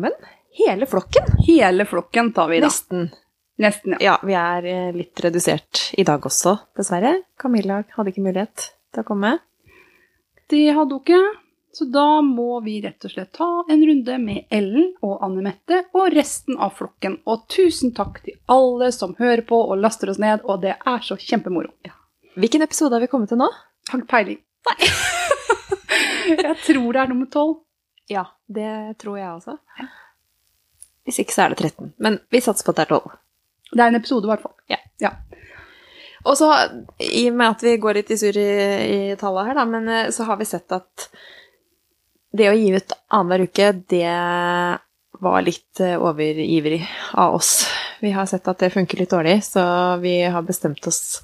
[0.00, 1.22] Velkommen, hele flokken.
[1.46, 2.66] Hele flokken tar vi da.
[2.66, 3.10] Nesten.
[3.56, 3.98] Nesten, ja.
[4.00, 7.18] Ja, vi er eh, litt redusert i dag også, dessverre.
[7.36, 8.64] Camilla hadde ikke mulighet
[8.94, 9.34] til å komme.
[10.48, 11.20] Det hadde hun ikke.
[11.76, 15.84] Så da må vi rett og slett ta en runde med Ellen og Anne Mette
[15.92, 17.20] og resten av flokken.
[17.28, 21.04] Og tusen takk til alle som hører på og laster oss ned, og det er
[21.04, 21.74] så kjempemoro.
[22.40, 23.52] Hvilken episode har vi kommet til nå?
[23.92, 24.40] Har peiling.
[24.70, 24.94] Nei.
[26.48, 27.60] jeg tror det er nummer tolv.
[28.10, 29.56] Ja, det tror jeg også.
[31.06, 31.92] Hvis ikke så er det 13.
[32.02, 33.18] Men vi satser på at det er 12.
[33.70, 34.56] Det er en episode, i hvert fall.
[34.70, 34.80] Ja.
[35.02, 35.12] ja.
[36.26, 36.50] Og så,
[37.00, 38.50] i og med at vi går litt i surr i,
[38.90, 41.06] i tallet her, da, men eh, så har vi sett at
[42.36, 44.10] det å gi ut annenhver uke, det
[45.24, 46.82] var litt eh, overivrig
[47.18, 47.54] av oss.
[48.02, 49.62] Vi har sett at det funker litt dårlig, så
[50.02, 51.22] vi har bestemt oss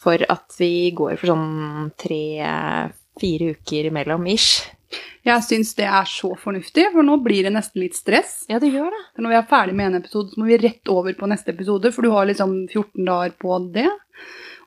[0.00, 4.62] for at vi går for sånn tre-fire uker imellom ish.
[5.24, 8.40] Jeg syns det er så fornuftig, for nå blir det nesten litt stress.
[8.50, 9.00] Ja, det gjør det.
[9.14, 11.52] For når vi er ferdig med en episode, så må vi rett over på neste
[11.54, 13.86] episode, for du har liksom 14 dager på det.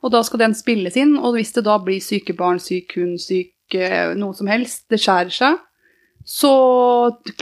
[0.04, 3.18] Og da skal den spilles inn, og hvis det da blir syke barn, syk hund,
[3.20, 5.58] syk eh, noe som helst, det skjærer seg,
[6.24, 6.50] så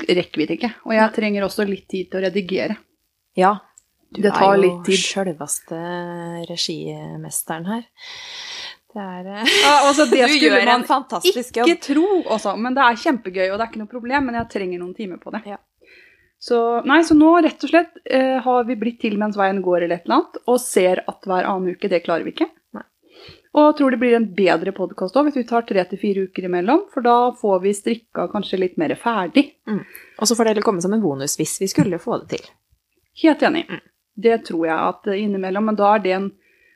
[0.09, 0.73] rekker vi det ikke.
[0.89, 2.79] Og jeg trenger også litt tid til å redigere.
[3.39, 3.57] Ja.
[4.13, 4.99] Du Det tar er jo litt tid.
[5.01, 5.79] sjølveste
[6.51, 7.85] regimesteren her.
[8.93, 11.83] Det er eh, Ja, altså, det Du skulle man ikke jobb.
[11.87, 14.83] tro også, men det er kjempegøy, og det er ikke noe problem, men jeg trenger
[14.83, 15.43] noen timer på det.
[15.49, 15.61] Ja.
[16.43, 16.57] Så,
[16.91, 20.01] nei, så nå rett og slett eh, har vi blitt til mens veien går eller
[20.01, 22.49] et eller annet, og ser at hver annen uke, det klarer vi ikke.
[22.75, 22.83] Nei.
[23.61, 26.49] Og tror det blir en bedre podkast òg, hvis vi tar tre til fire uker
[26.49, 29.53] imellom, for da får vi strikka kanskje litt mer ferdig.
[30.19, 32.51] Og så får det heller komme som en bonus hvis vi skulle få det til.
[33.23, 33.63] Helt enig.
[33.69, 33.83] Mm.
[34.27, 36.31] Det tror jeg at innimellom, men da er det en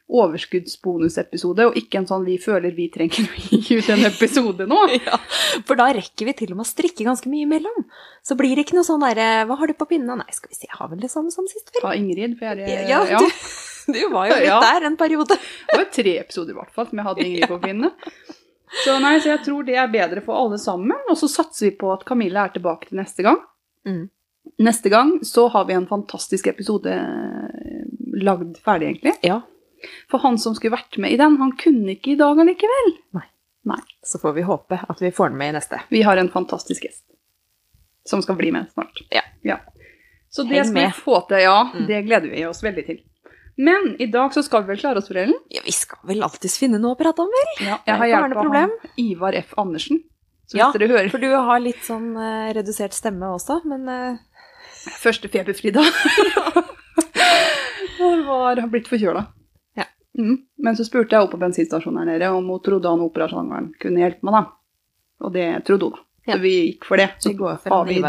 [0.06, 4.78] overskuddsbonusepisode, og ikke en sånn vi føler vi trenger å gi ut en episode nå.
[5.06, 5.18] Ja,
[5.66, 7.84] for da rekker vi til og med å strikke ganske mye imellom.
[8.26, 10.16] Så blir det ikke noe sånn derre Hva har du på pinna?
[10.18, 11.82] Nei, skal vi se, jeg har vel det samme som sist, vel?
[11.84, 13.20] Ta Ingrid, for jeg er Ja, ja.
[13.22, 13.28] Du,
[13.96, 14.58] du var jo litt Ja.
[14.64, 15.36] der en periode.
[15.70, 17.92] Det var tre episoder i hvert fall som jeg hadde Ingrid på pinne.
[18.84, 20.98] Så nei, så jeg tror det er bedre for alle sammen.
[21.10, 23.38] Og så satser vi på at Camilla er tilbake til neste gang.
[23.86, 24.06] Mm.
[24.62, 27.84] Neste gang så har vi en fantastisk episode eh,
[28.26, 29.14] lagd ferdig, egentlig.
[29.26, 29.40] Ja.
[30.10, 32.94] For han som skulle vært med i den, han kunne ikke i dag allikevel.
[34.06, 35.80] Så får vi håpe at vi får den med i neste.
[35.90, 37.04] Vi har en fantastisk gjest
[38.06, 39.02] som skal bli med snart.
[39.42, 39.58] Ja.
[40.30, 41.70] Så det Heng skal vi få til, ja.
[41.74, 41.86] Mm.
[41.86, 43.00] Det gleder vi oss veldig til.
[43.56, 45.38] Men i dag så skal vi vel klare oss, for Ellen?
[45.48, 47.52] Ja, vi skal vel alltids finne noe å prate om, vel?
[47.66, 49.54] Ja, jeg har hjelp av han Ivar F.
[49.58, 50.02] Andersen.
[50.46, 54.18] Så Ja, hvis hører For du har litt sånn uh, redusert stemme også, men uh...
[55.00, 55.72] Første feberfri.
[55.74, 55.82] Jeg
[58.28, 59.24] var har blitt forkjøla.
[60.16, 60.22] Ja.
[60.24, 60.36] Mm.
[60.64, 64.00] Men så spurte jeg opp på bensinstasjonen her nede om hun trodde han operasjangeren kunne
[64.00, 64.44] hjelpe meg, da.
[65.26, 66.02] Og det trodde hun, da.
[66.26, 66.34] Ja.
[66.34, 67.10] Så vi gikk for det.
[67.22, 68.00] Så går for har vi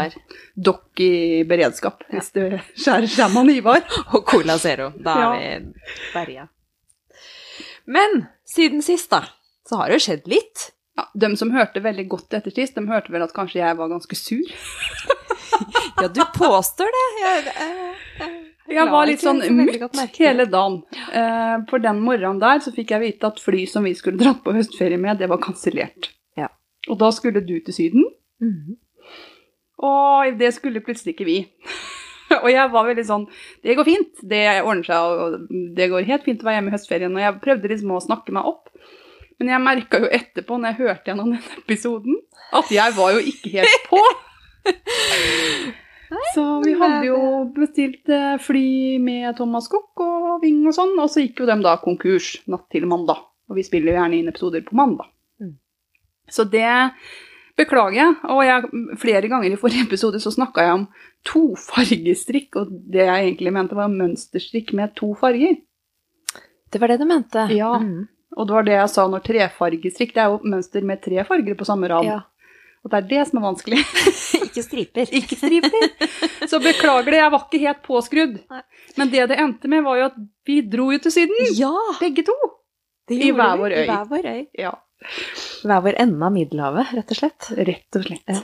[0.58, 1.10] dokk i
[1.46, 3.84] beredskap hvis det skjærer seg med Ivar.
[4.16, 4.88] Og Cola Zero.
[4.98, 5.28] Da Ja.
[5.38, 5.76] er vi
[6.16, 6.48] berga.
[7.86, 9.22] Men siden sist, da,
[9.68, 10.70] så har det jo skjedd litt.
[10.98, 13.92] Ja, de som hørte veldig godt etter sist, de hørte vel at kanskje jeg var
[13.92, 14.50] ganske sur.
[15.98, 17.06] Ja, du påstår det.
[17.18, 17.86] Jeg, jeg,
[18.22, 18.34] eh,
[18.68, 20.82] Jeg var litt sånn så mutt hele dagen.
[21.12, 24.42] Eh, for den morgenen der så fikk jeg vite at fly som vi skulle dratt
[24.44, 26.10] på høstferie med, det var kansellert.
[26.36, 26.48] Ja.
[26.88, 28.04] Og da skulle du til Syden,
[28.40, 28.76] Mhm.
[29.82, 31.38] og det skulle plutselig ikke vi.
[32.42, 33.24] og jeg var veldig sånn
[33.64, 36.76] Det går fint, det ordner seg, og det går helt fint å være hjemme i
[36.76, 37.14] høstferien.
[37.16, 38.68] Og jeg prøvde liksom å snakke meg opp.
[39.40, 42.16] Men jeg merka jo etterpå, når jeg hørte gjennom den episoden,
[42.52, 44.02] at jeg var jo ikke helt på.
[46.34, 47.20] Så vi hadde jo
[47.56, 51.64] bestilt eh, fly med Thomas Cook og Ving og sånn, og så gikk jo dem
[51.64, 53.20] da konkurs natt til mandag.
[53.48, 55.10] Og vi spiller jo gjerne inn episoder på mandag.
[55.40, 55.56] Mm.
[56.32, 56.68] Så det
[57.58, 58.16] beklager jeg.
[58.32, 60.86] Og jeg, flere ganger i forrige episode så snakka jeg om
[61.28, 65.58] tofargestrikk, og det jeg egentlig mente var mønsterstrikk med to farger.
[66.68, 67.48] Det var det du mente.
[67.56, 67.74] Ja.
[67.80, 68.06] Mm.
[68.36, 71.56] Og det var det jeg sa når trefargestrikk, det er jo mønster med tre farger
[71.58, 72.08] på samme rad.
[72.08, 72.18] ja.
[72.84, 73.78] Og det er det som er vanskelig.
[74.48, 75.10] Ikke striper.
[75.12, 75.88] ikke striper.
[76.48, 78.36] Så beklager det, jeg var ikke helt påskrudd.
[78.96, 80.16] Men det det endte med, var jo at
[80.48, 81.72] vi dro jo til Syden, Ja!
[82.00, 82.36] begge to.
[83.08, 83.82] Det I hver vår øy.
[83.82, 84.40] I hver vår øy.
[84.62, 84.72] Ja,
[85.64, 87.50] Hver vår ende av Middelhavet, rett og slett.
[87.68, 88.32] rett og slett.
[88.32, 88.40] Ja.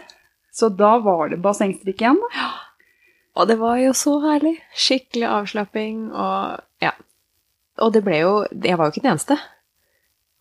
[0.55, 2.21] Så da var det bassengstrikk igjen.
[2.23, 2.31] da.
[2.39, 2.51] Ja.
[3.41, 4.55] Og det var jo så herlig.
[4.79, 6.93] Skikkelig avslapping og ja.
[7.83, 9.39] Og det ble jo Jeg var jo ikke den eneste.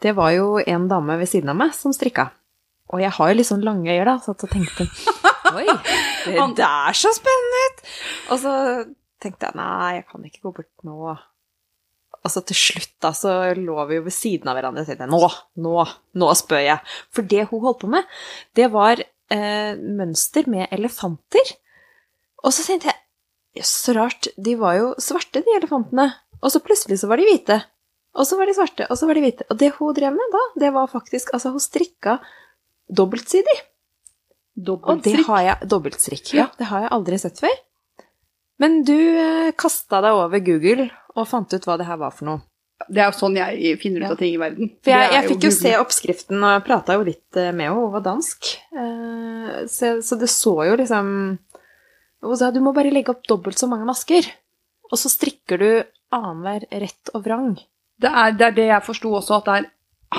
[0.04, 2.28] Det var jo en dame ved siden av meg som strikka.
[2.94, 4.88] Og jeg har jo litt sånn lange øyer, da, så jeg tenkte
[5.54, 5.66] Oi,
[6.26, 7.86] det er der så spennende ut!
[8.34, 8.54] Og så
[9.24, 11.14] tenkte jeg nei, jeg kan ikke gå bort nå.
[12.24, 15.10] Og så til slutt da, så lå vi jo ved siden av hverandre og tenkte
[15.12, 15.22] nå,
[15.66, 15.76] nå,
[16.22, 16.96] nå spør jeg.
[17.14, 18.08] For det hun holdt på med,
[18.58, 21.54] det var eh, mønster med elefanter.
[22.44, 23.00] Og så tenkte jeg
[23.54, 24.32] Jøss, så rart.
[24.42, 26.08] De var jo svarte, de elefantene.
[26.42, 27.60] Og så plutselig så var de hvite.
[28.18, 29.46] Og så var de svarte, og så var de hvite.
[29.50, 32.18] Og det hun drev med da, det var faktisk Altså, hun strikka
[32.90, 33.60] dobbeltsidig.
[34.64, 36.34] Og det har jeg Dobbeltstrikk.
[36.38, 37.54] Ja, det har jeg aldri sett før.
[38.62, 42.30] Men du eh, kasta deg over Google og fant ut hva det her var for
[42.30, 42.44] noe.
[42.90, 44.70] Det er jo sånn jeg finner ut av ting i verden.
[44.84, 47.70] For jeg, jeg fikk jo jo se oppskriften, og jeg prata jo litt eh, med
[47.70, 48.52] henne, hun var dansk.
[48.76, 51.08] Eh, Så, så det så jo liksom
[52.24, 54.28] Hun sa du må bare legge opp dobbelt så mange masker.
[54.92, 55.70] Og så strikker du
[56.14, 57.56] annenhver rett og vrang.
[58.00, 59.70] Det er, det er det jeg forsto også, at det er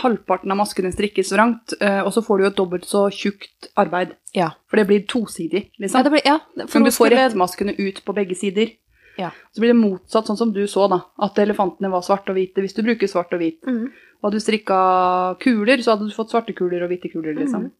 [0.02, 3.68] halvparten av maskene strikkes vrangt, eh, og så får du jo et dobbelt så tjukt
[3.76, 4.14] arbeid.
[4.34, 4.50] Ja.
[4.70, 6.02] For det blir tosidig, Ja, liksom.
[6.04, 8.72] det blir, ja Men du får skulle- rettmaskene ut på begge sider.
[9.18, 9.30] Ja.
[9.54, 11.02] Så blir det motsatt, sånn som du så, da.
[11.22, 13.60] At elefantene var svarte og hvite hvis du bruker svart og hvit.
[13.66, 13.84] Mm.
[14.22, 14.78] Og hadde du strikka
[15.38, 17.68] kuler, så hadde du fått svarte kuler og hvite kuler, liksom.
[17.68, 17.72] Mm.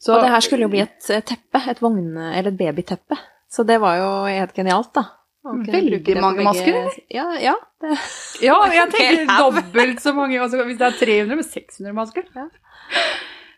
[0.00, 2.16] Så, Og det her skulle jo bli et eh, teppe, et vogn...
[2.16, 3.18] Eller et babyteppe.
[3.50, 5.04] Så det var jo helt genialt, da.
[5.44, 6.98] Veldig mange masker, eller?
[7.10, 7.56] Ja, ja.
[7.82, 7.96] Det,
[8.44, 10.38] Ja, jeg tenker dobbelt så mange.
[10.40, 12.28] Altså, hvis det er 300 med 600 masker.
[12.36, 12.48] Ja.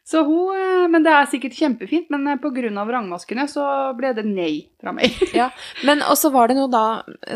[0.05, 2.35] Så hun, eh, men det er sikkert kjempefint, men pga.
[2.43, 3.65] på grunn av vrangmaskene så
[3.97, 5.15] ble det nei fra meg.
[5.41, 5.47] ja.
[5.89, 6.83] Men også var det noe da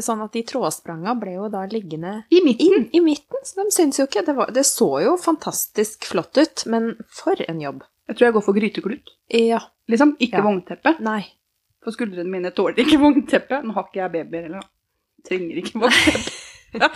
[0.05, 2.67] sånn at de trådspranga ble jo da liggende I midten.
[2.67, 6.37] inn i midten, så de syns jo ikke det, var, det så jo fantastisk flott
[6.37, 7.85] ut, men for en jobb.
[8.09, 9.15] Jeg tror jeg går for gryteklut.
[9.33, 9.63] Ja.
[9.89, 10.45] Liksom, ikke Ja.
[10.45, 10.95] vognteppe.
[11.05, 11.23] Nei.
[11.85, 13.61] For skuldrene mine tåler ikke vognteppe.
[13.65, 14.69] Nå har ikke jeg babyer heller, da.
[15.29, 16.31] Trenger ikke vognteppe.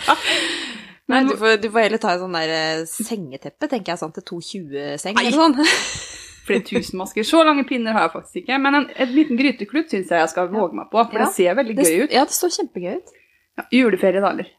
[1.11, 4.13] Nei, du får, du får heller ta et sånn der eh, sengeteppe, tenker jeg, sånn
[4.15, 5.55] til 220-seng eller sånn.
[6.47, 7.25] flere tusen masker.
[7.27, 8.57] Så lange pinner har jeg faktisk ikke.
[8.63, 11.27] Men en, en liten gryteklut syns jeg jeg skal våge meg på, for Ja.
[11.27, 12.11] det ser veldig Det, gøy ut.
[12.15, 13.13] ja, det står kjempegøy ut.
[13.59, 14.51] Ja, juleferie, da, eller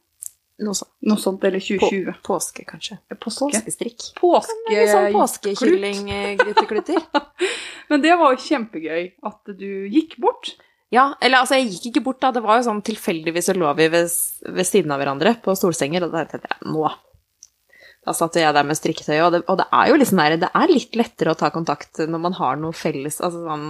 [0.64, 0.92] Noe sånt.
[1.02, 2.12] noe sånt, eller 2020.
[2.22, 2.94] Påske, kanskje.
[3.18, 3.48] Påske.
[3.50, 4.04] Påskestrikk.
[4.20, 4.54] Påske.
[7.94, 10.56] Men det var jo kjempegøy at du gikk bort.
[10.90, 13.70] ja, eller altså, jeg gikk ikke bort da, det var jo sånn tilfeldigvis så lå
[13.78, 14.10] vi ved,
[14.50, 16.90] ved siden av hverandre på stolsenger, og da tenkte jeg, nå.
[18.04, 20.72] Da satt jeg der med strikketøy, og og det er jo liksom der, det er
[20.74, 23.68] litt lettere å ta kontakt når man har noe felles, altså sånn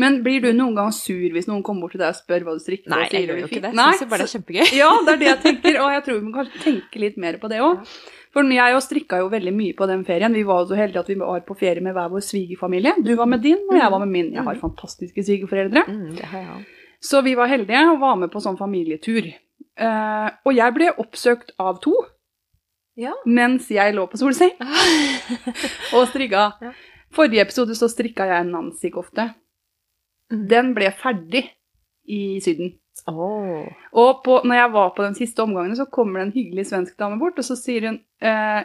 [0.00, 2.56] Men blir du noen gang sur hvis noen kommer bort til deg og spør hva
[2.56, 2.90] du strikker?
[2.90, 3.70] Nei, jeg gjør jo ikke det.
[3.70, 3.80] fint?
[3.84, 4.66] Jeg synes bare det er kjempegøy.
[4.80, 7.38] Ja, det er det jeg tenker, og jeg tror vi må kanskje tenke litt mer
[7.42, 7.84] på det òg.
[8.34, 10.34] For jeg jo strikka jo veldig mye på den ferien.
[10.34, 12.96] Vi var jo så heldige at vi var på ferie med hver vår svigerfamilie.
[13.06, 14.32] Du var med din, og jeg var med min.
[14.34, 15.84] Jeg har fantastiske svigerforeldre.
[15.86, 16.64] Mm, det har jeg òg.
[17.04, 19.30] Så vi var heldige og var med på sånn familietur.
[19.78, 21.94] Uh, og jeg ble oppsøkt av to
[22.98, 23.10] Ja.
[23.26, 24.52] mens jeg lå på solseng
[25.96, 26.44] og strikka.
[26.62, 26.74] Ja.
[27.14, 29.28] Forrige episode så strikka jeg en Nancy-kofte.
[30.32, 30.46] Mm.
[30.50, 31.44] Den ble ferdig
[32.10, 32.74] i Syden.
[33.10, 33.66] Oh.
[33.92, 36.96] Og på, når jeg var på den siste omgangen, så kommer det en hyggelig svensk
[37.00, 38.62] dame bort, og så sier hun eh,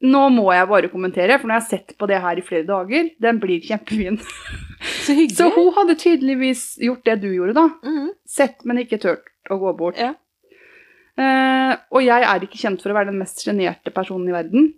[0.00, 2.64] Nå må jeg bare kommentere, for nå har jeg sett på det her i flere
[2.64, 3.10] dager.
[3.20, 4.16] Den blir kjempefin.
[5.04, 5.36] Så hyggelig.
[5.36, 7.66] Så hun hadde tydeligvis gjort det du gjorde, da.
[7.84, 8.06] Mhm.
[8.24, 10.00] Sett, men ikke turt å gå bort.
[10.00, 10.14] Ja.
[11.20, 14.70] Eh, og jeg er ikke kjent for å være den mest sjenerte personen i verden.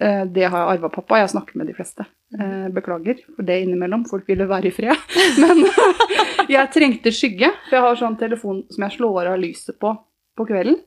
[0.00, 1.20] Eh, det har jeg arva pappa.
[1.20, 2.06] Jeg snakker med de fleste.
[2.38, 4.06] Eh, beklager for det innimellom.
[4.08, 4.96] Folk ville være i fred.
[5.42, 5.64] Men
[6.54, 9.96] jeg trengte skygge, for jeg har sånn telefon som jeg slår av lyset på
[10.38, 10.78] på kvelden.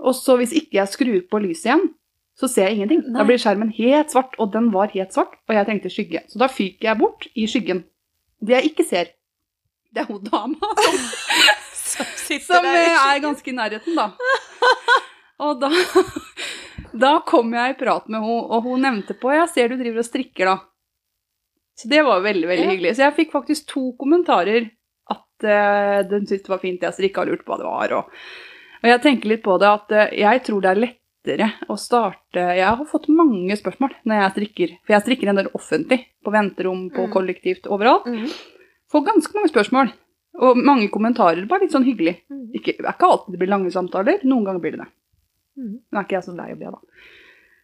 [0.00, 1.88] Og så hvis ikke jeg skrur på lyset igjen,
[2.38, 3.02] så ser jeg ingenting.
[3.12, 6.22] Da blir skjermen helt svart, og den var helt svart, og jeg trengte skygge.
[6.30, 7.82] Så da fyker jeg bort i skyggen.
[8.40, 9.10] Det jeg ikke ser,
[9.90, 10.70] det er hun dama
[11.74, 14.12] som Som som er ganske i nærheten, da.
[15.42, 15.68] Og da,
[16.92, 19.98] da kom jeg i prat med henne, og hun nevnte på Jeg ser du driver
[20.02, 20.58] og strikker, da.
[21.80, 22.70] Så det var veldig veldig Ja.
[22.74, 22.94] hyggelig.
[22.96, 24.70] Så jeg fikk faktisk to kommentarer
[25.10, 27.92] at uh, den syntes det var fint jeg strikka og lurte på hva det var.
[27.98, 28.04] Og,
[28.82, 32.44] og jeg tenker litt på det at uh, jeg tror det er lettere å starte
[32.56, 36.00] Jeg har fått mange spørsmål når jeg strikker, for jeg strikker en del offentlig.
[36.24, 37.12] På venterom, på Mm.
[37.12, 38.04] kollektivt, overalt.
[38.06, 38.28] Mm.
[38.92, 39.92] Får ganske mange spørsmål.
[40.40, 42.20] Og mange kommentarer, bare litt sånn hyggelig.
[42.30, 42.52] Mhm.
[42.54, 44.88] Ikke, det er ikke alltid det blir lange samtaler, noen ganger blir det det.
[45.60, 45.74] Mhm.
[45.92, 46.80] Nå er ikke jeg så lei av det, da.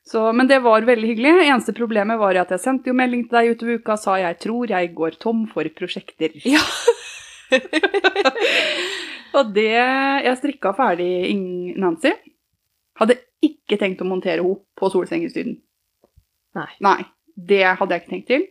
[0.07, 1.33] Så, men det var veldig hyggelig.
[1.49, 4.71] Eneste problemet var at jeg sendte jo melding til deg utover uka sa jeg tror
[4.71, 6.37] jeg går tom for prosjekter.
[6.57, 6.63] Ja.
[9.39, 12.13] og det Jeg strikka ferdig Ing- Nancy.
[12.99, 15.59] Hadde ikke tenkt å montere henne på solsengestyden.
[16.57, 16.71] Nei.
[16.81, 17.01] Nei.
[17.37, 18.47] Det hadde jeg ikke tenkt til.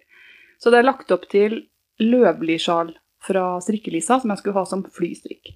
[0.62, 1.64] Så det er lagt opp til
[2.00, 2.94] løvlisjal
[3.26, 5.56] fra Strikkelisa, som jeg skulle ha som flystrikk.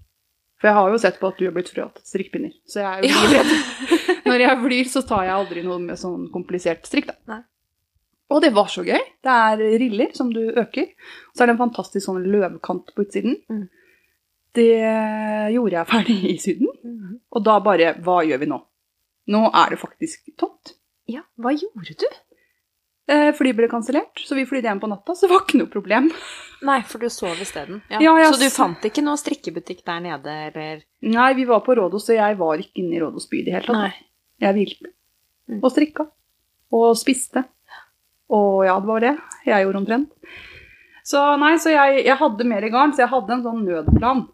[0.60, 2.52] For jeg har jo sett på at du har blitt frøet strikkepinner.
[2.68, 3.22] Så jeg er jo Ja.
[3.24, 3.52] livredd.
[4.30, 7.16] Når jeg flyr, så tar jeg aldri noe med sånn komplisert strikk, da.
[7.32, 7.40] Nei.
[8.30, 9.00] Og det var så gøy.
[9.26, 10.92] Det er riller som du øker.
[11.34, 13.40] Så er det en fantastisk sånn løvkant på utsiden.
[13.50, 13.64] Mm.
[14.54, 14.68] Det
[15.56, 16.70] gjorde jeg ferdig i Syden.
[16.84, 17.16] Mhm.
[17.32, 18.60] Og da bare Hva gjør vi nå?
[19.30, 20.76] Nå er det faktisk tomt.
[21.10, 22.06] Ja, hva gjorde du?
[23.10, 25.72] Eh, Flyet ble kansellert, så vi flydde hjem på natta, så det var ikke noe
[25.72, 26.12] problem.
[26.68, 27.80] Nei, for du sov isteden.
[27.90, 28.02] Ja.
[28.04, 31.74] Ja, jeg så du fant ikke noe strikkebutikk der nede, eller Nei, vi var på
[31.80, 34.04] Rådos, så jeg var ikke inne i Rådos by i det hele tatt.
[34.44, 34.92] Jeg hvilte.
[35.50, 35.62] Mm.
[35.64, 36.06] Og strikka.
[36.78, 37.44] Og spiste.
[38.30, 39.16] Og ja, det var det
[39.48, 40.36] jeg gjorde omtrent.
[41.10, 44.28] Så nei, så jeg, jeg hadde mer garn, så jeg hadde en sånn nødplan.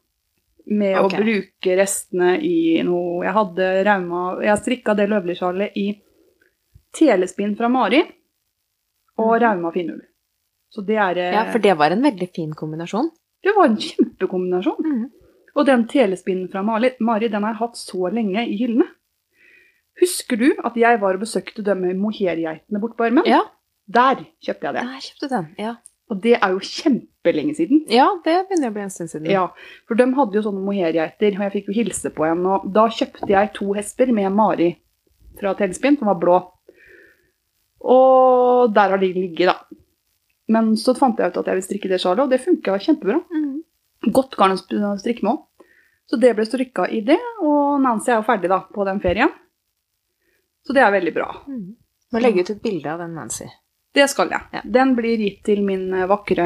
[0.65, 1.22] Med okay.
[1.22, 5.84] å bruke restene i noe Jeg hadde rauma Jeg strikka det løvlisjalet i
[6.98, 8.00] telespinn fra Mari
[9.22, 10.01] og rauma finnull.
[10.74, 11.19] Så det er.
[11.34, 13.10] Ja, for det var en veldig fin kombinasjon.
[13.45, 14.84] Det var en kjempekombinasjon.
[14.86, 15.05] Mm.
[15.55, 18.88] Og den telespinnen fra Mari, Mari den har jeg hatt så lenge i hyllene.
[20.01, 23.24] Husker du at jeg var og besøkte med mohairgeitene bort på armen?
[23.29, 23.43] Ja,
[23.88, 24.81] Der kjøpte jeg det.
[24.84, 25.45] der kjøpte den.
[25.62, 25.75] Ja.
[26.10, 27.86] Og det er jo kjempelenge siden.
[27.89, 29.29] ja, det begynner å bli en stund siden.
[29.31, 29.48] Ja,
[29.88, 32.43] For de hadde jo sånne mohairgeiter, og jeg fikk jo hilse på en.
[32.45, 34.72] Og da kjøpte jeg to hesper med Mari
[35.39, 36.36] fra Telespinn, som var blå.
[37.85, 39.81] Og der har de ligget, da.
[40.51, 43.19] Men så fant jeg ut at jeg ville strikke det sjalet, og det funka kjempebra.
[43.33, 44.11] Mm.
[44.13, 45.43] Godt garn å strikke med òg.
[46.05, 49.31] Så det ble strikka i det, og Nancy er jo ferdig da på den ferien.
[50.65, 51.29] Så det er veldig bra.
[51.49, 51.73] Mm.
[52.13, 53.47] Må legge ut et bilde av den Nancy.
[53.95, 54.43] Det skal jeg.
[54.53, 54.61] Ja.
[54.77, 56.45] Den blir gitt til min eh, vakre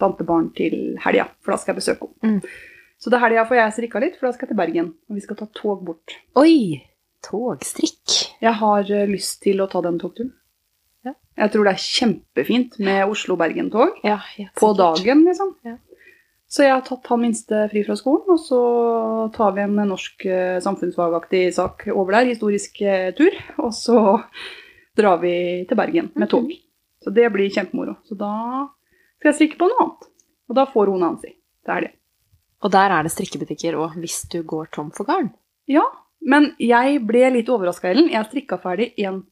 [0.00, 2.40] tantebarn til helga, for da skal jeg besøke henne.
[2.40, 2.74] Mm.
[3.00, 4.90] Så til helga får jeg strikka litt, for da skal jeg til Bergen.
[5.08, 6.16] Og vi skal ta tog bort.
[6.40, 6.80] Oi!
[7.24, 8.14] Togstrikk.
[8.42, 10.32] Jeg har eh, lyst til å ta den togturen.
[11.04, 11.14] Ja.
[11.44, 13.98] Jeg tror det er kjempefint med Oslo-Bergen-tog.
[14.06, 14.20] Ja,
[14.58, 15.54] På dagen, liksom.
[15.66, 15.78] Ja.
[16.54, 18.60] Så jeg har tatt han minste fri fra skolen, og så
[19.34, 23.98] tar vi en norsk eh, samfunnsfagaktig sak over der, historisk eh, tur, og så
[24.94, 25.34] drar vi
[25.66, 26.46] til Bergen med tog.
[26.46, 26.60] Mhm.
[27.04, 27.98] Så det blir kjempemoro.
[28.08, 28.30] Så da
[29.18, 30.06] skal jeg strikke på noe annet.
[30.48, 31.34] Og da får hun Nancy.
[31.64, 31.90] Det er det.
[32.64, 35.28] Og der er det strikkebutikker òg, hvis du går tom for garn.
[35.68, 35.84] Ja,
[36.24, 38.10] men jeg ble litt overraska, Ellen.
[38.12, 39.22] Jeg strikka ferdig en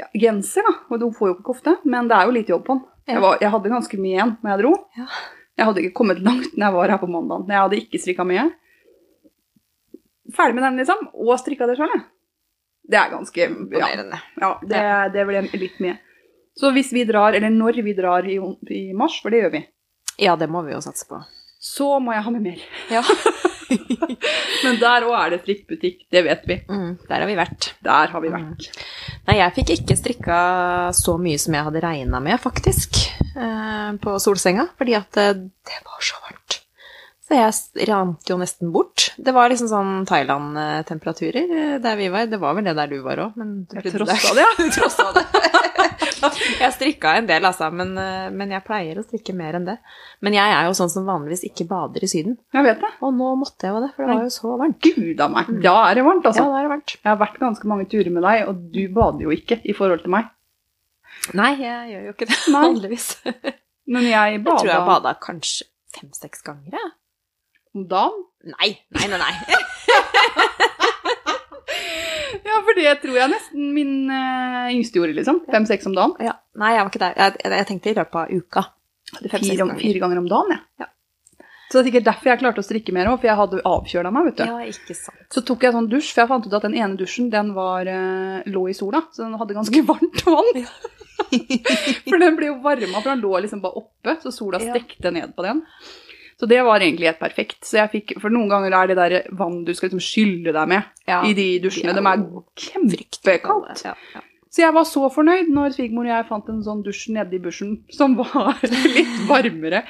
[0.00, 0.74] ja, genser, da.
[0.90, 2.84] Og du får jo ikke kofte, men det er jo litt jobb på den.
[3.06, 4.72] Jeg, var, jeg hadde ganske mye igjen når jeg dro.
[4.98, 5.06] Ja.
[5.56, 7.46] Jeg hadde ikke kommet langt når jeg var her på mandag.
[7.52, 8.48] Jeg hadde ikke strikka mye.
[10.36, 11.06] Ferdig med den, liksom.
[11.14, 12.04] Og strikka det sjøl, jeg.
[12.86, 13.86] Det er ganske ja,
[14.38, 14.82] ja, det,
[15.16, 15.96] det ble litt mye.
[16.56, 18.36] Så hvis vi drar, eller når vi drar i,
[18.72, 19.62] i mars, for det gjør vi,
[20.22, 21.18] Ja, det må vi jo satse på.
[21.60, 22.62] så må jeg ha med mer.
[22.92, 23.02] Ja.
[24.64, 26.58] Men der òg er det strikkbutikk, det vet vi.
[26.68, 27.70] Mm, der har vi vært.
[27.86, 28.68] Der har vi vært.
[29.26, 30.38] Nei, jeg fikk ikke strikka
[30.96, 33.02] så mye som jeg hadde regna med, faktisk,
[33.34, 35.28] eh, på solsenga, fordi at det,
[35.66, 36.60] det var så varmt.
[37.26, 39.08] Så jeg rant jo nesten bort.
[39.18, 42.28] Det var liksom sånn Thailand-temperaturer eh, der vi var.
[42.30, 44.52] Det var vel det der du var òg, men du Jeg trossa det, ja.
[44.60, 45.24] Du trossa det.
[46.62, 49.76] jeg strikka en del, altså, men, eh, men jeg pleier å strikke mer enn det.
[50.24, 52.38] Men jeg er jo sånn som vanligvis ikke bader i Syden.
[52.56, 52.90] Jeg vet det.
[53.04, 54.80] Og nå måtte jeg jo det, for det var jo så varmt.
[54.86, 55.50] Gud a meg.
[55.64, 56.44] Da er det varmt, altså.
[56.44, 56.96] Ja, da er det varmt.
[56.96, 60.04] Jeg har vært ganske mange turer med deg, og du bader jo ikke i forhold
[60.04, 60.32] til meg.
[61.36, 62.62] Nei, jeg gjør jo ikke det Nei.
[62.68, 63.08] vanligvis.
[63.86, 66.94] Men jeg Jeg tror jeg bada kanskje fem-seks ganger, jeg.
[67.76, 68.24] om dagen.
[68.46, 69.18] Nei, nei, nei.
[69.18, 69.34] nei.
[72.56, 75.42] Ja, for det tror jeg nesten min uh, yngste gjorde, liksom.
[75.52, 76.16] Fem-seks om dagen.
[76.24, 77.16] Ja, nei, jeg var ikke der.
[77.20, 78.62] Jeg, jeg, jeg tenkte i løpet av uka.
[79.20, 79.80] Fire, ganger.
[79.80, 80.64] fire ganger om dagen, jeg.
[80.82, 80.88] Ja.
[81.66, 84.10] Så det er sikkert derfor jeg klarte å strikke mer òg, for jeg hadde avkjøla
[84.14, 84.44] meg, vet du.
[84.46, 85.24] Ja, ikke sant.
[85.34, 87.90] Så tok jeg sånn dusj, for jeg fant ut at den ene dusjen den var,
[87.90, 90.62] eh, lå i sola, så den hadde ganske varmt vann.
[92.06, 94.76] for den ble jo varma, for den lå liksom bare oppe, så sola Ja.
[94.76, 95.64] stekte ned på den.
[96.36, 97.62] Så det var egentlig helt perfekt.
[97.64, 100.68] Så jeg fikk, For noen ganger er det der vann du skal liksom skylle deg
[100.68, 101.96] med Ja, i de dusjene.
[101.96, 103.84] De er jo kjempekaldt.
[103.86, 104.24] Ja, ja.
[104.52, 107.74] Så jeg var så fornøyd når svigermor og jeg fant en sånn dusj i bushen
[107.92, 108.56] som var
[108.96, 109.82] litt varmere.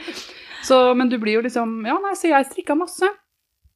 [0.67, 3.11] Så, men du blir jo liksom Ja, nei, så jeg strikka masse.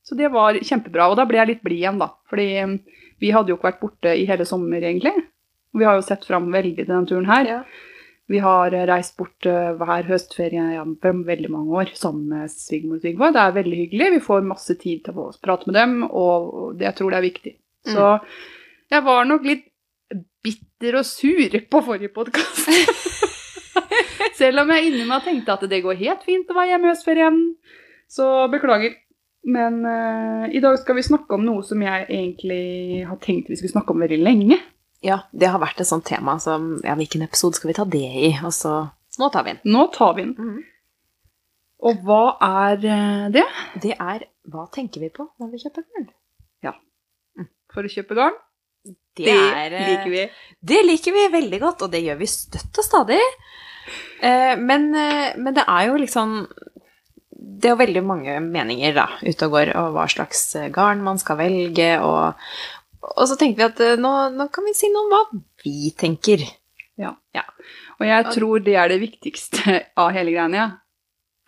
[0.02, 1.10] Så det var kjempebra.
[1.10, 2.08] Og da ble jeg litt blid igjen, da.
[2.30, 2.78] Fordi um,
[3.22, 5.12] vi hadde jo ikke vært borte i hele sommer, egentlig.
[5.76, 7.46] Vi har jo sett fram veldig til denne turen her.
[7.46, 7.60] Ja.
[8.30, 13.00] Vi har eh, reist bort eh, hver høstferie for veldig mange år sammen med svigermor
[13.00, 13.34] og svigerfar.
[13.34, 14.12] Det er veldig hyggelig.
[14.14, 17.26] Vi får masse tid til å prate med dem, og det, jeg tror det er
[17.26, 17.54] viktig.
[17.90, 18.06] Så
[18.92, 19.66] jeg var nok litt
[20.44, 22.70] bitter og sur på forrige podkast.
[24.40, 26.92] Selv om jeg inni meg tenkte at det går helt fint å være hjemme i
[26.94, 27.40] høstferien.
[28.10, 28.96] Så beklager.
[29.50, 33.56] Men uh, i dag skal vi snakke om noe som jeg egentlig har tenkt vi
[33.56, 34.58] skulle snakke om veldig lenge.
[35.00, 38.04] Ja, det har vært et sånt tema som Ja, hvilken episode skal vi ta det
[38.04, 38.34] i?
[38.44, 38.74] Og så
[39.18, 39.72] Nå tar vi den.
[39.72, 40.36] Nå tar vi den.
[40.38, 40.60] Mhm.
[41.88, 43.46] Og hva er eh, det?
[43.82, 46.08] Det er Hva tenker vi på når vi kjøper garn?
[46.64, 46.74] Ja.
[47.72, 48.36] For å kjøpe garn?
[48.84, 50.24] Det, Det er, eh, liker vi.
[50.60, 53.20] Det liker vi veldig godt, og det gjør vi støtt og stadig.
[54.22, 56.34] Eh, men, men det er jo liksom
[57.32, 61.18] Det er jo veldig mange meninger da, ute og går og hva slags garn man
[61.20, 62.36] skal velge, og,
[63.00, 65.92] og så tenker vi at eh, nå, nå kan vi si noe om hva vi
[65.96, 66.44] tenker
[67.00, 67.14] Ja,
[67.98, 70.56] Og jeg tror det er det viktigste av hele greiene.
[70.56, 70.70] Ja.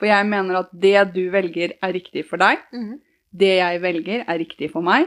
[0.00, 2.62] For jeg mener at det du velger, er riktig for deg.
[2.74, 3.00] Mhm.
[3.32, 5.06] Det jeg velger, er riktig for meg.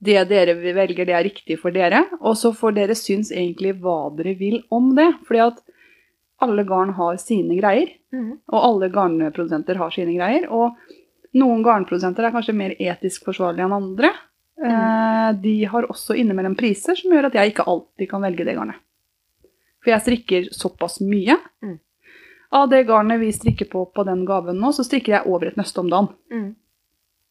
[0.00, 2.04] Det dere velger, det er riktig for dere.
[2.20, 5.08] Og så får dere synes egentlig hva dere vil om det.
[5.26, 5.58] Fordi at
[6.40, 7.90] alle garn har sine greier.
[8.14, 8.38] Mhm.
[8.52, 10.46] Og alle garnprodusenter har sine greier.
[10.50, 10.78] Og
[11.34, 14.12] noen garnprodusenter er kanskje mer etisk forsvarlige enn andre.
[14.60, 18.56] Eh, de har også innimellom priser som gjør at jeg ikke alltid kan velge det
[18.58, 18.80] garnet.
[19.80, 21.38] For jeg strikker såpass mye.
[21.64, 21.78] Mm.
[22.58, 25.60] Av det garnet vi strikker på på den gaven nå, så strikker jeg over et
[25.60, 26.10] nøste om dagen.
[26.34, 26.50] Mm.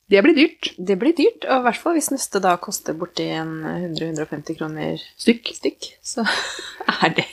[0.10, 0.72] Det blir dyrt.
[0.78, 5.04] Det blir dyrt, og i hvert fall hvis nøstet da koster borti en 100-150 kroner
[5.22, 5.52] Stykk.
[5.60, 6.26] stykk, så
[7.04, 7.28] er det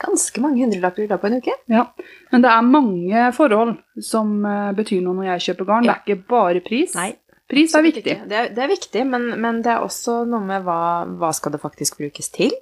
[0.00, 1.54] ganske mange hundrelapper da på en uke.
[1.72, 1.86] Ja.
[2.32, 5.88] Men det er mange forhold som eh, betyr noe når jeg kjøper garn.
[5.88, 5.96] Ja.
[5.96, 6.92] Det er ikke bare pris.
[6.98, 7.14] Nei,
[7.50, 8.16] Pris er viktig.
[8.30, 10.80] Det er, det er viktig, men, men det er også noe med hva,
[11.18, 12.54] hva skal det faktisk brukes til?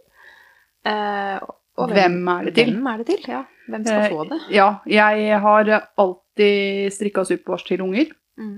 [0.89, 1.37] Eh,
[1.79, 2.73] og Hvem er det til?
[2.73, 3.27] Hvem er det til?
[3.29, 4.39] Ja, hvem skal Eh, få det?
[4.55, 8.11] Ja, jeg har alltid strikka superwash til unger.
[8.41, 8.57] Mm.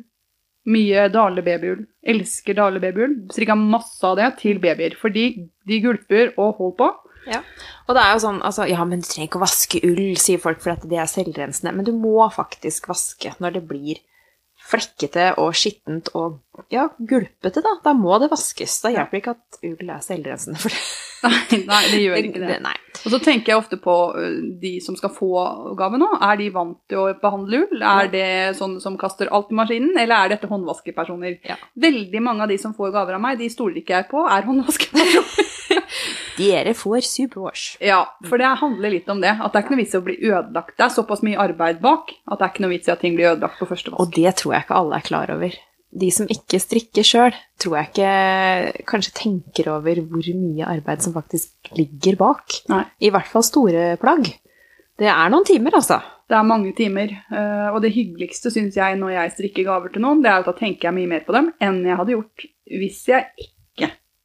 [0.71, 1.83] Mye dalebabyull.
[2.15, 3.17] Elsker dalebabyull.
[3.35, 4.95] Strikka masse av det til babyer.
[5.01, 5.27] Fordi
[5.69, 6.91] de gulper og holder på.
[7.89, 10.41] Og det er jo sånn, altså, ja, men du trenger ikke å vaske ull, sier
[10.41, 11.75] folk, for at det er selvrensende.
[11.77, 14.01] Men du må faktisk vaske når det blir
[14.71, 16.41] flekkete og skittent og
[16.73, 17.77] ja, gulpete, da.
[17.85, 18.81] Da må det vaskes.
[18.85, 20.61] Da hjelper det ikke at ull er selvrensende.
[20.61, 20.83] For det,
[21.21, 22.55] Nei, nei, det gjør ikke det.
[22.69, 22.77] Nei.
[23.01, 23.95] Og så tenker jeg ofte på
[24.61, 25.31] de som skal få
[25.79, 26.09] gave nå.
[26.25, 27.85] Er de vant til å behandle ull?
[27.85, 28.27] Er det
[28.59, 31.39] sånne som kaster alt i maskinen, eller er dette håndvaskepersoner?
[31.49, 31.59] Ja.
[31.81, 34.49] Veldig mange av de som får gaver av meg, de stoler ikke jeg på, er
[34.49, 35.47] håndvaskepersoner.
[36.41, 37.79] Dere får superwash.
[37.85, 39.37] ja, for det handler litt om det.
[39.37, 40.77] At det er ikke noe vits i å bli ødelagt.
[40.79, 43.19] Det er såpass mye arbeid bak at det er ikke noe vits i at ting
[43.19, 44.01] blir ødelagt på første vask.
[44.01, 45.59] Og det tror jeg ikke alle er klar over.
[45.91, 51.17] De som ikke strikker sjøl, tror jeg ikke kanskje tenker over hvor mye arbeid som
[51.17, 52.61] faktisk ligger bak.
[52.71, 52.85] Nei.
[53.03, 54.31] I hvert fall store plagg.
[55.01, 55.99] Det er noen timer, altså.
[56.31, 60.05] Det er mange timer, eh, og det hyggeligste syns jeg når jeg strikker gaver til
[60.05, 62.45] noen, det er at da tenker jeg mye mer på dem enn jeg hadde gjort
[62.71, 63.57] hvis jeg ikke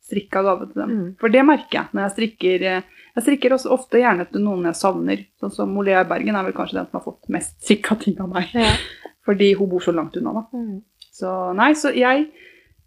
[0.06, 0.92] strikka gave til dem.
[0.92, 1.08] Mm.
[1.22, 4.68] For det merker jeg når jeg strikker eh, Jeg strikker også ofte gjerne til noen
[4.68, 5.22] jeg savner.
[5.40, 8.28] Sånn som Olea Bergen er vel kanskje den som har fått mest strikka ting av
[8.34, 8.52] meg.
[9.26, 10.44] Fordi hun bor så langt unna, da.
[10.52, 10.82] Mm.
[11.16, 12.28] Så nei, så jeg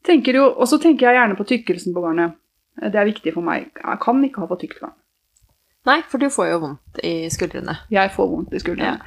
[0.05, 2.37] tenker jo Og så tenker jeg gjerne på tykkelsen på garnet.
[2.79, 3.73] Det er viktig for meg.
[3.75, 4.95] Jeg kan ikke ha for tykt garn.
[5.89, 7.75] Nei, for du får jo vondt i skuldrene.
[7.91, 8.99] Jeg får vondt i skuldrene.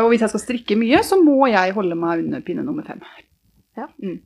[0.00, 3.00] Og hvis jeg skal strikke mye, så må jeg holde meg under pinne nummer fem.
[3.78, 3.86] Ja.
[4.02, 4.18] Mm.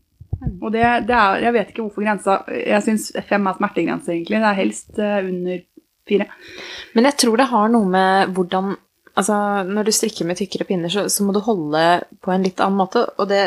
[0.61, 4.41] Og det, det er Jeg vet ikke hvorfor grensa Jeg syns fem er smertegrense, egentlig.
[4.41, 5.63] Det er helst eh, under
[6.09, 6.27] fire.
[6.95, 8.75] Men jeg tror det har noe med hvordan
[9.15, 11.83] Altså, når du strikker med tykkere pinner, så, så må du holde
[12.19, 13.45] på en litt annen måte, og det,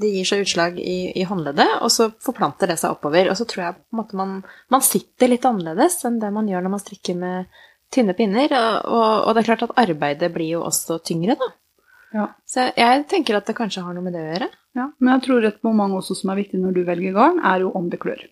[0.00, 3.28] det gir seg utslag i, i håndleddet, og så forplanter det seg oppover.
[3.28, 4.38] Og så tror jeg på en måte man,
[4.72, 7.60] man sitter litt annerledes enn det man gjør når man strikker med
[7.92, 11.52] tynne pinner, og, og, og det er klart at arbeidet blir jo også tyngre, da.
[12.12, 12.28] Ja.
[12.48, 14.48] Så jeg, tenker at det kanskje har noe med det å gjøre.
[14.78, 14.86] ja.
[15.00, 17.72] Men jeg tror et moment også som er viktig når du velger garn, er jo
[17.78, 18.22] om det klør.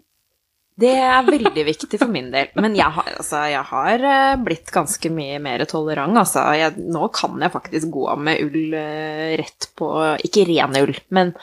[0.81, 2.53] Det er veldig viktig for min del.
[2.57, 6.17] Men jeg har, altså, jeg har eh, blitt ganske mye mer tolerant.
[6.17, 6.45] Altså.
[6.57, 9.91] Jeg, nå kan jeg faktisk gå med ull eh, rett på
[10.25, 11.35] Ikke ren ull, men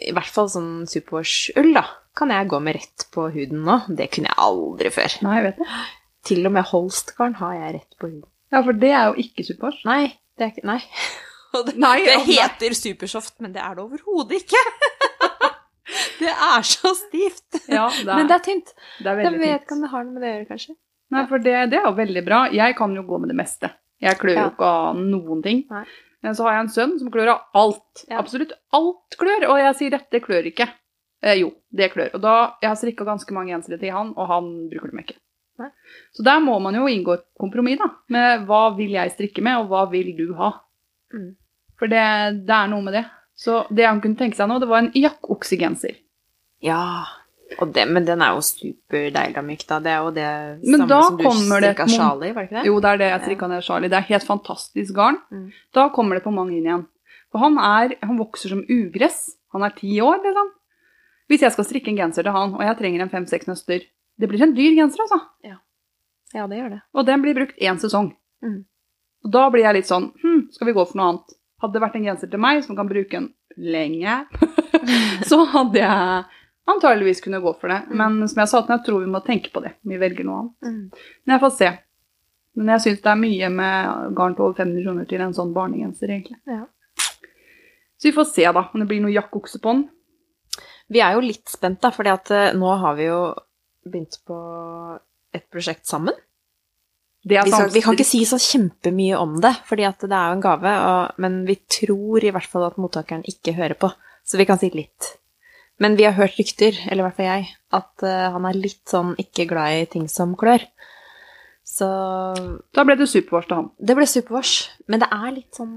[0.00, 1.84] i hvert fall sånn superwash-ull, da.
[2.16, 3.80] Kan jeg gå med rett på huden nå.
[3.98, 5.16] Det kunne jeg aldri før.
[5.26, 5.80] Nei, jeg vet det.
[6.30, 8.28] Til og med holstgarn har jeg rett på huden.
[8.50, 9.84] Ja, for det er jo ikke superwash.
[9.88, 10.80] Nei, det er ikke Nei.
[11.66, 14.60] Det, Nei, det heter supersoft, men det er det overhodet ikke.
[16.20, 17.58] det er så stivt.
[17.66, 18.70] Ja, det er, Men det er tynt.
[19.02, 20.76] det er Jeg vet ikke om det har noe med det å gjøre, kanskje.
[21.10, 22.44] Nei, for det, det er jo veldig bra.
[22.54, 23.72] Jeg kan jo gå med det meste.
[24.00, 24.50] Jeg klør jo Ja.
[24.52, 25.64] ikke av noen ting.
[25.72, 25.82] Nei.
[26.22, 28.04] Men så har jeg en sønn som klør av alt.
[28.06, 28.20] Ja.
[28.20, 29.48] Absolutt alt klør.
[29.50, 30.68] Og jeg sier dette klør ikke.
[31.24, 32.14] Eh, jo, det klør.
[32.14, 35.18] Og da, Jeg har strikka ganske mange gensere til han, og han bruker dem ikke.
[35.60, 35.68] Nei.
[36.16, 39.58] Så der må man jo inngå et kompromiss da, med hva vil jeg strikke med,
[39.64, 40.54] og hva vil du ha.
[41.12, 41.34] Mm.
[41.80, 42.04] For det,
[42.44, 43.06] det er noe med det.
[43.40, 45.96] Så det han kunne tenke seg nå, det var en jakkoksegenser.
[46.64, 46.84] Ja.
[47.50, 49.80] Det, men den er jo superdeilig og myk, da.
[49.82, 50.26] Det er jo det
[50.60, 52.66] Men samme som du strikka sjal i, var det ikke det?
[52.68, 53.90] Jo, det er det jeg strikka ned Charlie.
[53.90, 55.18] Det er helt fantastisk garn.
[55.32, 55.48] Mm.
[55.74, 56.84] Da kommer det på mange inn igjen.
[57.32, 59.22] For han, er, han vokser som ugress.
[59.56, 60.52] Han er ti år, liksom.
[61.30, 63.86] Hvis jeg skal strikke en genser til han, og jeg trenger en fem-seks nøster
[64.20, 65.20] Det blir en dyr genser, altså.
[66.36, 66.80] Ja, det gjør det.
[66.94, 68.12] Og den blir brukt én sesong.
[68.44, 68.62] Mm.
[69.24, 71.34] Og da blir jeg litt sånn Hm, skal vi gå for noe annet?
[71.60, 74.22] Hadde det vært en genser til meg som kan bruke den lenge,
[75.28, 77.82] så hadde jeg antageligvis kunne gå for det.
[77.90, 77.94] Mm.
[78.00, 79.74] Men som jeg sa til deg, jeg tror vi må tenke på det.
[79.86, 80.56] Vi velger noe annet.
[80.64, 81.14] Mm.
[81.24, 81.70] Men jeg får se.
[82.58, 85.52] Men jeg syns det er mye med garn til over 500 kroner til en sånn
[85.56, 86.38] barnegenser, egentlig.
[86.50, 86.64] Ja.
[88.00, 89.84] Så vi får se, da, om det blir noe jakkokse på den.
[90.90, 93.20] Vi er jo litt spent, da, fordi at eh, nå har vi jo
[93.86, 94.38] begynt på
[95.36, 96.16] et prosjekt sammen.
[97.20, 100.36] Det er Vi, vi kan ikke si så kjempemye om det, fordi det er jo
[100.38, 103.90] en gave, og, men vi tror i hvert fall at mottakeren ikke hører på,
[104.24, 105.16] så vi kan si litt.
[105.80, 108.82] Men vi har hørt rykter, eller i hvert fall jeg, at uh, han er litt
[108.88, 110.64] sånn ikke glad i ting som klør.
[111.70, 111.86] Så
[112.74, 113.68] Da ble det supervars til han.
[113.78, 114.54] det ble supervars.
[114.90, 115.76] Men det er litt sånn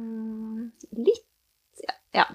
[0.97, 2.25] Litt Ja.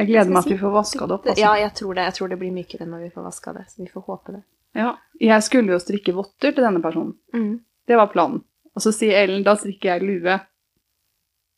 [0.00, 0.56] Jeg gleder meg til si?
[0.56, 1.26] vi får vaska det opp.
[1.28, 1.42] Altså.
[1.42, 3.82] ja jeg, tror det, jeg tror det blir mykere når vi får vaska det, så
[3.82, 4.42] vi får håpe det.
[4.74, 4.88] Ja.
[5.22, 7.14] Jeg skulle jo strikke votter til denne personen.
[7.36, 7.60] Mm.
[7.88, 8.42] Det var planen.
[8.74, 10.38] Og så sier Ellen da strikker jeg lue.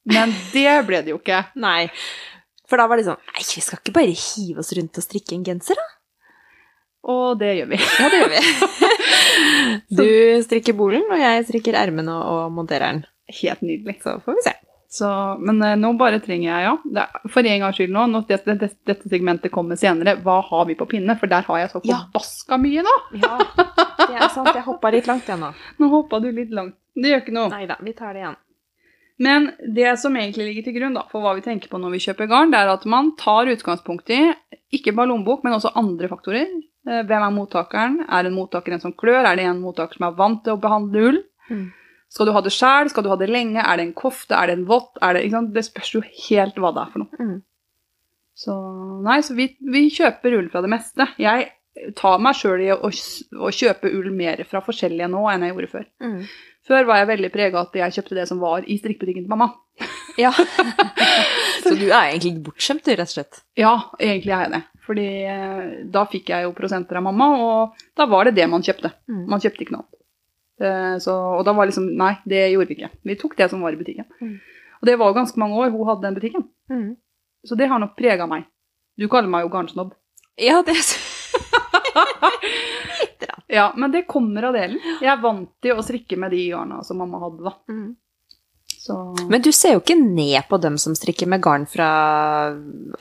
[0.07, 1.43] Men det ble det jo ikke.
[1.67, 1.89] Nei.
[2.67, 5.37] For da var det sånn Nei, vi skal ikke bare hive oss rundt og strikke
[5.37, 5.93] en genser, da?
[7.07, 7.79] Og det gjør vi.
[7.79, 8.79] Ja, det gjør vi.
[10.01, 10.09] du
[10.43, 13.05] strikker bolen, og jeg strikker ermene og, monterer den.
[13.31, 14.01] Helt nydelig.
[14.03, 14.55] Så får vi se.
[14.97, 15.09] Så,
[15.43, 17.05] men eh, nå bare trenger jeg, ja.
[17.33, 20.87] For en gangs skyld nå, når dette, dette, segmentet kommer senere, hva har vi på
[20.95, 21.17] pinne?
[21.21, 21.99] For der har jeg så Ja.
[22.07, 22.97] forbaska mye nå.
[23.27, 23.37] Ja,
[24.07, 24.53] det er sant.
[24.55, 25.53] Jeg hoppa litt langt, igjen nå.
[25.83, 26.77] Nå hoppa du litt langt.
[26.97, 27.49] Det gjør ikke noe.
[27.53, 28.37] Nei da, vi tar det igjen.
[29.27, 32.03] Men det som egentlig ligger til grunn da, for hva vi tenker på når vi
[32.05, 34.21] kjøper garn, det er at man tar utgangspunkt i
[34.77, 36.51] ikke bare lommebok, men også andre faktorer.
[36.87, 37.97] Eh, Hvem er mottakeren?
[38.13, 39.25] Er en mottaker en som klør?
[39.25, 41.21] Er det en mottaker som er vant til å behandle ull?
[41.49, 41.67] Mm.
[42.17, 42.89] Skal du ha det sjæl?
[42.89, 43.61] Skal du ha det lenge?
[43.61, 44.33] Er det en kofte?
[44.39, 44.95] Er det en vott?
[44.97, 47.21] Det, det spørs jo helt hva det er for noe.
[47.21, 47.37] Mm.
[48.37, 48.57] Så
[49.05, 51.07] nei, så vi, vi kjøper ull fra det meste.
[51.21, 51.51] Jeg
[51.97, 55.73] tar meg sjøl i å, å kjøpe ull mer fra forskjellige nå enn jeg gjorde
[55.73, 55.89] før.
[56.05, 56.19] Mm.
[56.67, 59.53] Før var jeg veldig prega at jeg kjøpte det som var i strikkebutikken til mamma.
[60.17, 60.33] Ja.
[61.63, 63.43] Så du er egentlig bortskjemt, du, rett og slett?
[63.59, 64.63] Ja, egentlig er jeg det.
[64.87, 68.65] Fordi eh, da fikk jeg jo prosenter av mamma, og da var det det man
[68.65, 68.93] kjøpte.
[69.11, 69.25] Mm.
[69.33, 69.96] Man kjøpte ikke noe annet.
[70.57, 72.89] Så, og da var liksom Nei, det gjorde vi ikke.
[73.05, 74.07] Vi tok det som var i butikken.
[74.23, 74.39] Mm.
[74.81, 76.47] Og det var jo ganske mange år hun hadde den butikken.
[76.73, 76.89] Mm.
[77.47, 78.47] Så det har nok prega meg.
[78.97, 79.93] Du kaller meg jo garnsnobb.
[80.41, 80.77] Ja, det.
[83.49, 84.81] Ja, men det kommer av delen.
[85.01, 87.53] Jeg er vant til å strikke med de garna som mamma hadde, da.
[87.71, 87.95] Mm.
[88.87, 88.97] Så
[89.31, 91.89] Men du ser jo ikke ned på dem som strikker med garn fra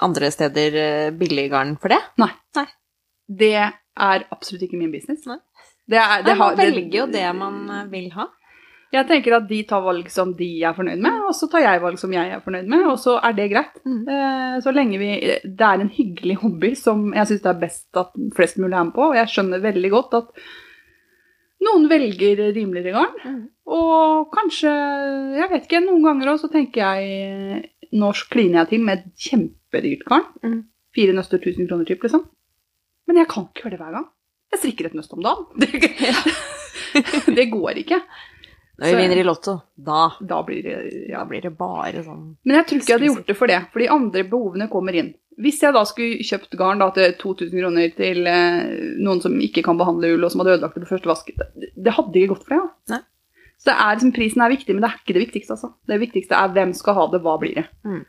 [0.02, 0.78] andre steder,
[1.12, 2.00] billig billiggarn, for det?
[2.22, 2.66] nei,
[3.28, 5.26] det er absolutt ikke min business.
[5.30, 5.40] Nei.
[5.88, 8.26] Det er, det Nei, har, man velger jo det man eh, vil ha.
[8.96, 11.82] Jeg tenker at de tar valg som de er fornøyd med, og så tar jeg
[11.84, 13.74] valg som jeg er fornøyd med, og så er det greit.
[13.84, 14.04] Mm.
[14.08, 15.10] Eh, Så lenge vi
[15.44, 18.86] Det er en hyggelig hobby som jeg syns det er best at flest mulig er
[18.88, 20.32] med på, og jeg skjønner veldig godt at
[21.66, 23.44] noen velger rimeligere garn, Mm.
[23.68, 24.72] og kanskje
[25.40, 29.14] Jeg vet ikke, noen ganger òg så tenker jeg Nå kliner jeg til med et
[29.30, 30.26] kjempedyrt garn.
[30.44, 30.64] Mm.
[30.96, 32.26] Fire nøster 1000 kroner typ, liksom.
[33.08, 34.08] Men jeg kan ikke gjøre det hver gang.
[34.56, 35.46] Jeg strikker et nøst om dagen.
[35.60, 38.00] Det, det går ikke.
[38.76, 40.74] Når vi vinner i Lotto, da, Da blir det
[41.08, 41.22] ja.
[41.22, 43.60] da blir det bare sånn Men jeg tror ikke jeg hadde gjort det for det,
[43.72, 45.14] for de andre behovene kommer inn.
[45.40, 48.60] Hvis jeg da skulle kjøpt garn da, til 2000 kroner til eh,
[49.04, 51.72] noen som ikke kan behandle ull, og som hadde ødelagt det på første vask, det,
[51.76, 52.62] det hadde ikke gått for det.
[52.94, 53.02] Ja.
[53.66, 55.58] Så er, liksom, prisen er viktig, men det er ikke det viktigste.
[55.58, 55.72] Altså.
[55.92, 57.66] Det viktigste er hvem skal ha det, hva blir det.
[57.88, 58.04] Mm.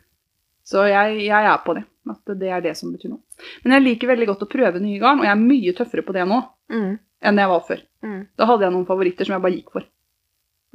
[0.66, 1.84] Så jeg, jeg er på det.
[2.10, 3.22] At det er det som betyr noe.
[3.64, 6.14] Men jeg liker veldig godt å prøve nye garn, og jeg er mye tøffere på
[6.14, 6.38] det nå
[6.70, 6.90] mm.
[7.26, 7.82] enn jeg var før.
[8.06, 8.20] Mm.
[8.38, 9.86] Da hadde jeg noen favoritter som jeg bare gikk for.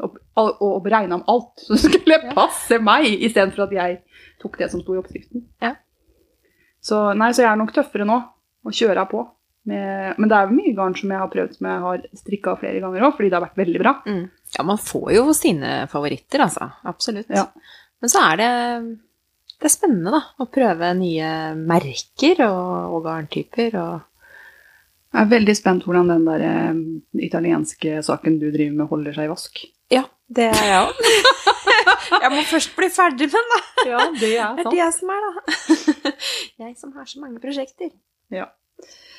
[0.01, 2.33] Og, og, og regna om alt som skulle Ja.
[2.35, 3.99] passe meg, istedenfor at jeg
[4.41, 5.45] tok det som sto i oppskriften.
[5.63, 5.75] Ja.
[6.81, 8.17] Så nei, så jeg er nok tøffere nå,
[8.65, 9.27] og kjører på.
[9.69, 12.79] Med, men det er mye garn som jeg har prøvd som jeg har strikka flere
[12.81, 13.93] ganger òg, fordi det har vært veldig bra.
[14.09, 14.23] Mm.
[14.55, 16.71] Ja, man får jo sine favoritter, altså.
[16.89, 17.29] Absolutt.
[17.29, 17.45] Ja.
[18.01, 18.49] Men så er det
[19.61, 23.99] det er spennende, da, å prøve nye merker og, og garntyper og
[25.11, 26.75] Jeg er veldig spent hvordan den der eh,
[27.27, 29.53] italienske saken du driver med, holder seg i vask.
[29.91, 30.95] Ja, det er jeg òg.
[32.23, 33.59] jeg må først bli ferdig med den, da.
[33.89, 35.31] Ja, det er Det er det som er, da.
[36.63, 37.91] jeg som har så mange prosjekter.
[38.31, 38.47] Ja.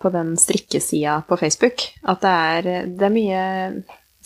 [0.00, 3.42] på den strikkesida på Facebook, at det er, det er mye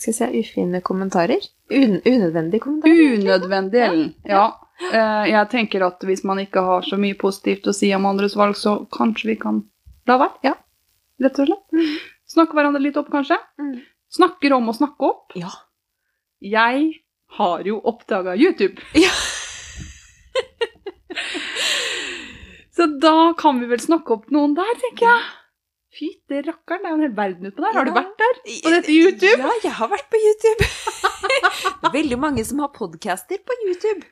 [0.01, 1.43] skal jeg si, ufine kommentarer.
[1.71, 3.17] Un, unødvendige kommentarer.
[3.19, 4.07] unødvendig, Ellen.
[4.25, 4.45] Ja.
[4.89, 8.33] Eh, Jeg tenker at hvis man ikke har så mye positivt å si om andres
[8.39, 9.59] valg, så kanskje vi kan
[10.09, 10.39] la være.
[10.47, 10.55] Ja.
[11.21, 11.99] Rett og slett.
[12.31, 13.37] Snakke hverandre litt opp, kanskje.
[13.61, 13.75] Mm.
[14.17, 15.35] Snakker om å snakke opp.
[15.37, 15.51] Ja.
[16.41, 16.87] Jeg
[17.37, 18.81] har jo oppdaga YouTube.
[18.97, 19.13] Ja.
[22.81, 25.25] så da kan vi vel snakke opp noen der, tenker jeg.
[25.91, 27.75] Fytti rakkeren, det er jo en hel verden utpå der.
[27.75, 28.39] Har du vært der?
[28.63, 29.37] På dette YouTube?
[29.43, 30.69] Ja, jeg har vært på YouTube.
[31.83, 34.07] det er veldig mange som har podcaster på YouTube.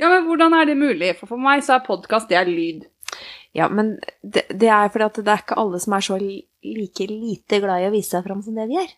[0.00, 1.10] Ja, men hvordan er det mulig?
[1.18, 2.86] For for meg så er podkast det er lyd.
[3.54, 6.16] Ja, men det, det er fordi at det er ikke alle som er så
[6.64, 8.92] like lite glad i å vise seg fram som det vi er.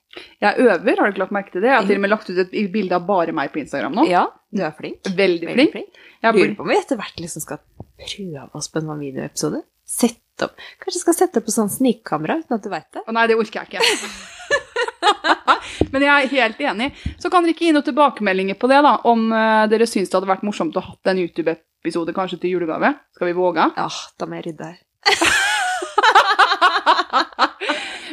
[0.44, 1.72] Jeg øver, har du ikke lagt merke til det?
[1.72, 4.06] Jeg har til og med lagt ut et bilde av bare meg på Instagram nå.
[4.10, 5.02] Ja, du er flink.
[5.06, 5.74] Veldig Veldig flink.
[5.74, 6.04] flink.
[6.22, 7.60] Jeg Lurer på om vi etter hvert liksom skal
[8.06, 9.62] prøve oss på en videoepisode.
[9.86, 13.04] Sette opp Kanskje skal sette opp på sånn snikkamera uten at du veit det?
[13.06, 14.10] Å nei, det orker jeg ikke.
[15.92, 16.90] Men jeg er helt enig.
[17.22, 20.18] Så kan dere ikke gi noen tilbakemeldinger på det, da, om eh, dere syns det
[20.18, 22.94] hadde vært morsomt å ha en YouTube-episode kanskje til julegave.
[23.16, 23.70] Skal vi våge?
[23.78, 25.36] Ja, da må jeg rydde her.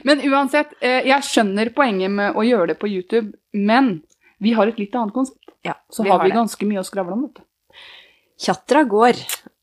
[0.04, 4.02] Men uansett, eh, jeg skjønner poenget med å gjøre det på YouTube, men
[4.44, 5.40] vi har et litt annet konsept.
[5.64, 6.38] Ja, Så vi har har vi det.
[6.38, 7.44] ganske mye å skravle om, vet du.
[8.44, 9.14] Tjatra går.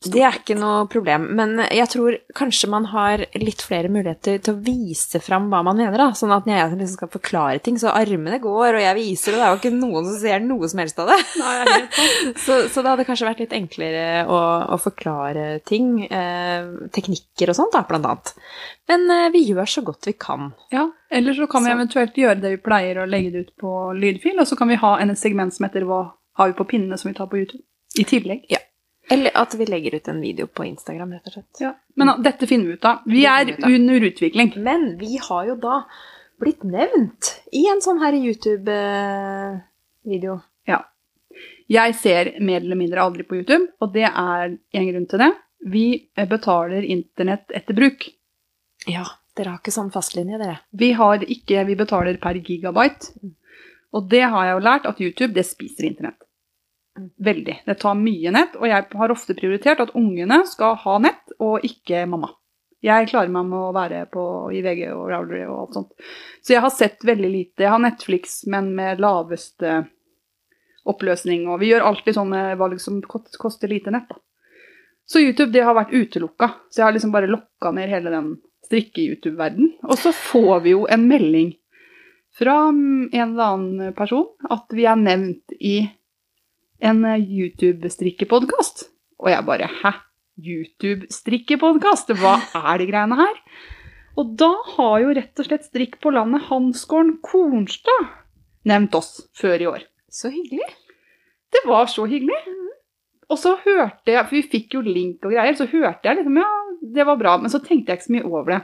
[0.01, 1.27] Det er ikke noe problem.
[1.37, 5.77] Men jeg tror kanskje man har litt flere muligheter til å vise fram hva man
[5.77, 6.01] mener.
[6.01, 6.07] da.
[6.17, 9.43] Sånn at når jeg liksom skal forklare ting, så armene går, og jeg viser, og
[9.43, 11.19] det er jo ikke noen som ser noe som helst av det.
[11.43, 11.77] Nei.
[12.41, 14.39] Så, så det hadde kanskje vært litt enklere å,
[14.73, 16.07] å forklare ting.
[16.07, 18.33] Eh, teknikker og sånt, da, blant annet.
[18.89, 20.55] Men eh, vi gjør så godt vi kan.
[20.73, 23.75] Ja, eller så kan vi eventuelt gjøre det vi pleier, og legge det ut på
[23.99, 26.03] lydfil, og så kan vi ha en segment som heter Hva
[26.41, 27.67] har vi på pinnene, som vi tar på YouTube.
[28.01, 28.49] I tillegg.
[29.11, 31.59] Eller at vi legger ut en video på Instagram, rett og slett.
[31.59, 31.75] Ja.
[31.99, 33.03] Men dette finner vi ut av.
[33.11, 34.55] Vi er under utvikling.
[34.63, 35.83] Men vi har jo da
[36.41, 40.41] blitt nevnt i en sånn her YouTube-video.
[40.71, 40.79] Ja.
[41.71, 45.33] Jeg ser mer eller mindre aldri på YouTube, og det er en grunn til det.
[45.61, 48.09] Vi betaler internett etter bruk.
[48.89, 49.05] Ja,
[49.37, 50.57] dere har ikke sånn fastlinje, dere.
[50.71, 53.11] Vi har ikke, vi betaler per gigabyte.
[53.91, 56.23] Og det har jeg jo lært, at YouTube, det spiser internett.
[56.99, 57.63] Veldig.
[57.67, 61.65] Det tar mye nett, og jeg har ofte prioritert at ungene skal ha nett, og
[61.67, 62.33] ikke mamma.
[62.81, 64.23] Jeg klarer meg med å være på
[64.57, 66.11] i VG og Rowdery og alt sånt.
[66.41, 67.65] Så jeg har sett veldig lite.
[67.67, 69.83] Jeg har Netflix, men med laveste
[70.89, 74.17] oppløsning, og vi gjør alltid sånn valg liksom koster lite nett, da.
[75.11, 76.53] Så YouTube, det har vært utelukka.
[76.71, 78.29] Så jeg har liksom bare lokka ned hele den
[78.69, 79.73] strikke-YouTube-verden.
[79.89, 81.49] Og så får vi jo en melding
[82.39, 85.81] fra en eller annen person at vi er nevnt i
[86.81, 88.89] en eh, YouTube-strikkepodkast.
[89.21, 89.93] Og jeg bare Hæ?
[90.41, 92.15] YouTube-strikkepodkast?
[92.17, 93.37] Hva er de greiene her?
[94.19, 98.09] Og da har jo rett og slett Strikk på landet Hansgården Kornstad
[98.69, 99.85] nevnt oss før i år.
[100.11, 100.67] Så hyggelig.
[101.51, 102.41] Det var så hyggelig.
[103.31, 106.41] Og så hørte jeg, for vi fikk jo link og greier, så hørte jeg liksom,
[106.41, 106.51] ja,
[106.97, 108.61] det var bra, men så tenkte jeg ikke så mye over det.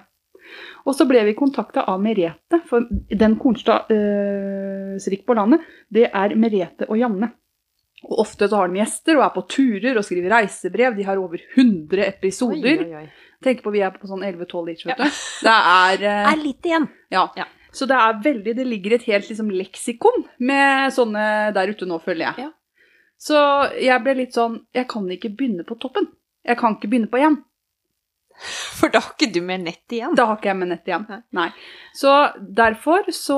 [0.86, 5.62] Og så ble vi kontakta av Merete, for den Kornstad øh, strikk på landet,
[5.94, 7.30] det er Merete og Janne.
[8.06, 10.94] Og ofte så har de gjester og er på turer og skriver reisebrev.
[10.94, 12.84] De har over 100 episoder.
[12.84, 13.32] Oi, oi, oi.
[13.42, 15.18] Tenk på vi er på sånn 11-12 each, vet du.
[15.46, 16.86] Det er, uh, Er litt igjen.
[17.12, 17.26] ja.
[17.36, 17.48] Ja.
[17.76, 21.98] Så det er veldig, det ligger et helt liksom, leksikon med sånne der ute nå,
[22.00, 22.46] føler jeg.
[22.46, 22.52] Ja.
[23.20, 23.36] Så
[23.80, 26.08] jeg ble litt sånn Jeg kan ikke begynne på toppen.
[26.46, 27.36] Jeg kan ikke begynne på én.
[28.76, 30.14] For da har ikke du mer nett igjen.
[30.18, 31.06] Da har ikke jeg med nett igjen.
[31.36, 31.48] Nei.
[31.96, 32.12] Så
[32.58, 33.36] derfor så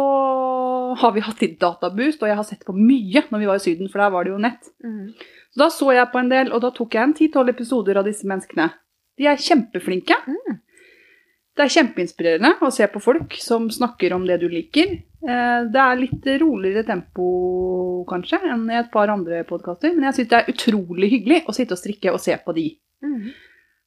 [0.99, 3.65] har vi hatt litt databoost, og jeg har sett på mye når vi var i
[3.65, 4.71] Syden, for der var det jo nett.
[4.85, 5.13] Mm.
[5.55, 8.09] Så da så jeg på en del, og da tok jeg en 10-12 episoder av
[8.09, 8.71] disse menneskene.
[9.19, 10.19] De er kjempeflinke.
[10.27, 10.59] Mm.
[11.59, 14.93] Det er kjempeinspirerende å se på folk som snakker om det du liker.
[15.27, 20.15] Eh, Det er litt roligere tempo, kanskje, enn i et par andre podkaster, men jeg
[20.21, 22.69] syns det er utrolig hyggelig å sitte og strikke og se på de.
[23.03, 23.33] Mhm.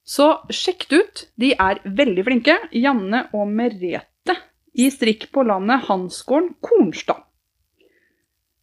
[0.03, 1.25] Så sjekk det ut.
[1.39, 2.57] De er veldig flinke.
[2.73, 4.37] Janne og Merete
[4.73, 7.23] i Strikk på landet Hansgården Kornstad.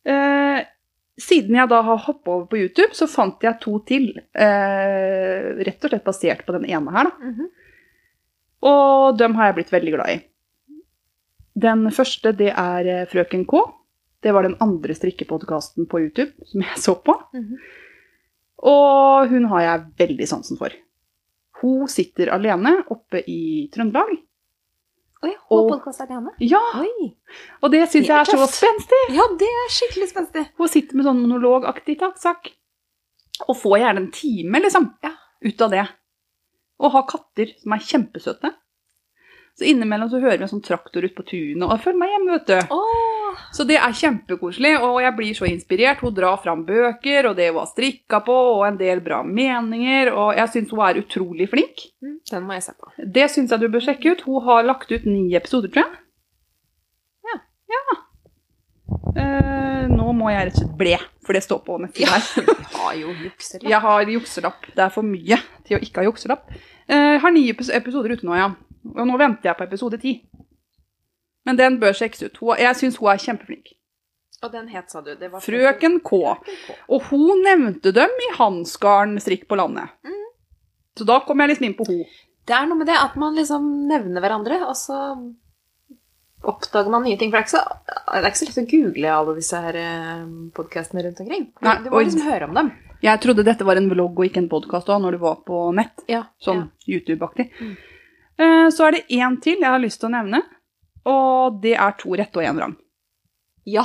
[0.09, 0.65] Eh,
[1.19, 4.11] siden jeg da har hoppa over på YouTube, så fant jeg to til.
[4.33, 7.31] Eh, rett og slett basert på den ene her, da.
[7.31, 7.51] Mhm.
[8.69, 10.19] Og dem har jeg blitt veldig glad i.
[11.59, 13.61] Den første, det er eh, Frøken K.
[14.23, 17.15] Det var den andre strikkepodkasten på YouTube som jeg så på.
[17.35, 17.59] Mhm.
[18.59, 20.75] Og hun har jeg veldig sansen for.
[21.61, 24.13] Hun sitter alene oppe i Trøndelag.
[25.27, 26.31] Oi, hun og podkast alene?
[26.47, 27.09] Ja, Oi.
[27.63, 29.01] og det syns jeg er så spenstig.
[29.17, 30.45] Ja, det er skikkelig spenstig.
[30.61, 32.53] Hun sitter med sånn monologaktig sak.
[33.49, 35.11] Og får gjerne en time, liksom, Ja.
[35.45, 35.89] ut av det.
[36.79, 38.55] Og har katter som er kjempesøte.
[39.59, 42.13] Så innimellom så hører vi en sånn traktor ut på tunet, og jeg føler meg
[42.13, 42.75] hjemme, vet du.
[42.77, 43.39] Oh.
[43.55, 46.03] Så det er kjempekoselig, og jeg blir så inspirert.
[46.05, 50.13] Hun drar fram bøker, og det hun har strikka på, og en del bra meninger,
[50.15, 51.89] og jeg syns hun er utrolig flink.
[52.05, 52.93] Mm, Den må jeg se på.
[53.19, 54.23] Det syns jeg du bør sjekke ut.
[54.29, 55.99] Hun har lagt ut ni episoder, tror jeg.
[57.27, 57.41] Ja.
[57.75, 57.99] Ja.
[59.19, 60.95] Uh, nå må jeg rett og slett ble,
[61.27, 62.31] for det står på nettsiden her.
[62.63, 63.67] Vi har jo jukser.
[63.75, 64.71] Jeg har jukselapp.
[64.71, 66.49] Det er for mye til å ikke ha jukselapp.
[66.87, 68.53] Uh, har ni episoder ute nå, ja.
[68.85, 70.15] Og nå venter jeg på episode ti.
[71.49, 72.41] Men den bør sjekkes ut.
[72.61, 73.75] Jeg syns hun er kjempeflink.
[74.45, 75.15] Og den het, sa du?
[75.19, 76.11] Det var Frøken K.
[76.13, 76.79] Frøken K.
[76.95, 79.91] Og hun nevnte dem i Hansgarden strikk på landet.
[80.07, 80.29] Mm.
[80.99, 81.99] Så da kom jeg liksom inn på ho.
[82.49, 84.99] Det er noe med det at man liksom nevner hverandre, og så
[86.49, 87.33] oppdager man nye ting.
[87.33, 87.65] For det er ikke så,
[88.15, 89.81] det er ikke så lett å google alle disse her
[90.57, 91.51] podkastene rundt omkring.
[91.51, 92.73] Du, Nei, du må liksom høre om dem.
[93.03, 95.61] Jeg trodde dette var en vlogg og ikke en podkast òg, når du var på
[95.75, 96.07] nett.
[96.11, 97.51] Ja, Sånn YouTube-aktig.
[97.59, 97.77] Mm.
[98.39, 100.43] Eh, Så er det én til jeg har lyst til å nevne,
[101.09, 102.77] og det er to rette og én vrang.
[103.67, 103.85] ja.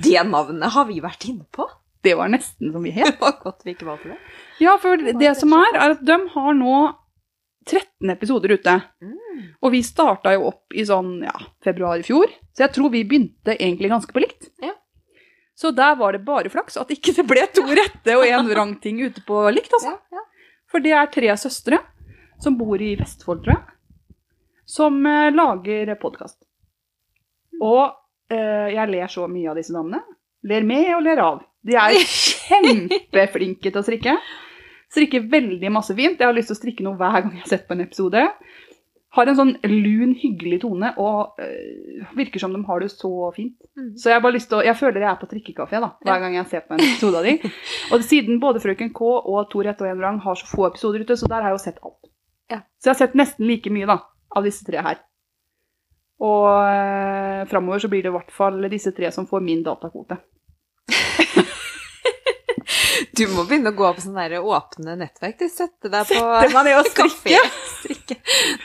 [0.00, 1.64] Det navnet har vi vært inne på.
[2.06, 3.16] Det var nesten som vi het.
[3.16, 4.18] Det var godt vi ikke valgte det.
[4.62, 6.76] Ja, for det som er, er at de har nå
[7.66, 8.76] 13 episoder ute.
[9.02, 9.40] Mm.
[9.60, 11.34] Og vi starta jo opp i sånn ja,
[11.66, 14.46] februar i fjor, så jeg tror vi begynte egentlig ganske på likt.
[14.62, 14.76] Ja.
[15.58, 18.76] Så der var det bare flaks at ikke det ble to rette og én vrang
[18.80, 19.96] ting ute på likt, altså.
[19.98, 20.24] Ja, ja.
[20.70, 21.82] For det er tre søstre
[22.42, 23.78] som bor i Vestfold, tror jeg,
[24.68, 26.38] som eh, lager podkast.
[27.58, 27.84] Og
[28.30, 30.02] eh, jeg ler så mye av disse damene.
[30.46, 31.42] Ler med og ler av.
[31.66, 31.96] De er
[32.48, 34.14] kjempeflinke til å strikke.
[34.88, 36.20] Strikker veldig masse fint.
[36.20, 38.24] Jeg har lyst til å strikke noe hver gang jeg har sett på en episode.
[39.16, 43.56] Har en sånn lun, hyggelig tone og eh, virker som de har det så fint.
[43.72, 43.94] Mm.
[43.98, 46.36] Så jeg bare lyst til å, jeg føler jeg er på trikkekafé da, hver gang
[46.36, 47.52] jeg ser på en episode av de.
[47.96, 51.16] Og siden både Frøken K og Tor rette og Enrang har så få episoder ute,
[51.18, 52.12] så der har jeg jo sett alt.
[52.48, 52.62] Ja.
[52.80, 54.00] Så jeg har sett nesten like mye da,
[54.36, 55.02] av disse tre her.
[56.24, 60.18] Og eh, framover så blir det i hvert fall disse tre som får min datakvote.
[63.18, 65.38] Du må begynne å gå på sånne der åpne nettverk.
[65.40, 67.40] Du sette deg på Sette meg ned og strikke.
[67.80, 68.16] strikke.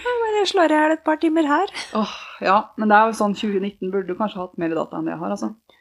[0.03, 1.73] Bare slår i hjel et par timer her.
[1.97, 2.13] Åh,
[2.45, 5.15] ja, men det er jo sånn 2019 burde du kanskje hatt mer data enn det
[5.15, 5.72] jeg har, altså.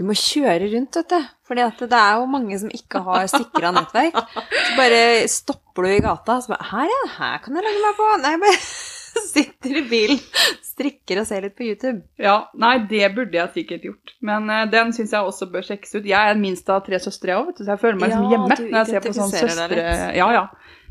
[0.00, 1.24] Du må kjøre rundt, vet du.
[1.44, 4.16] Fordi det er jo mange som ikke har sikra nettverk.
[4.32, 7.02] Så bare stopper du i gata og så bare Her, ja.
[7.18, 8.06] Her kan jeg logge meg på.
[8.22, 8.56] Nei, bare
[9.34, 10.22] sitter i bilen,
[10.64, 12.00] strikker og ser litt på YouTube.
[12.22, 14.14] Ja, nei, det burde jeg sikkert gjort.
[14.24, 16.08] Men uh, den syns jeg også bør sjekkes ut.
[16.08, 18.48] Jeg er minst av tre søstre, jeg òg, så jeg føler meg ja, som hjemme
[18.56, 19.88] når jeg ser på sånn søstre...
[20.16, 20.46] Ja, ja.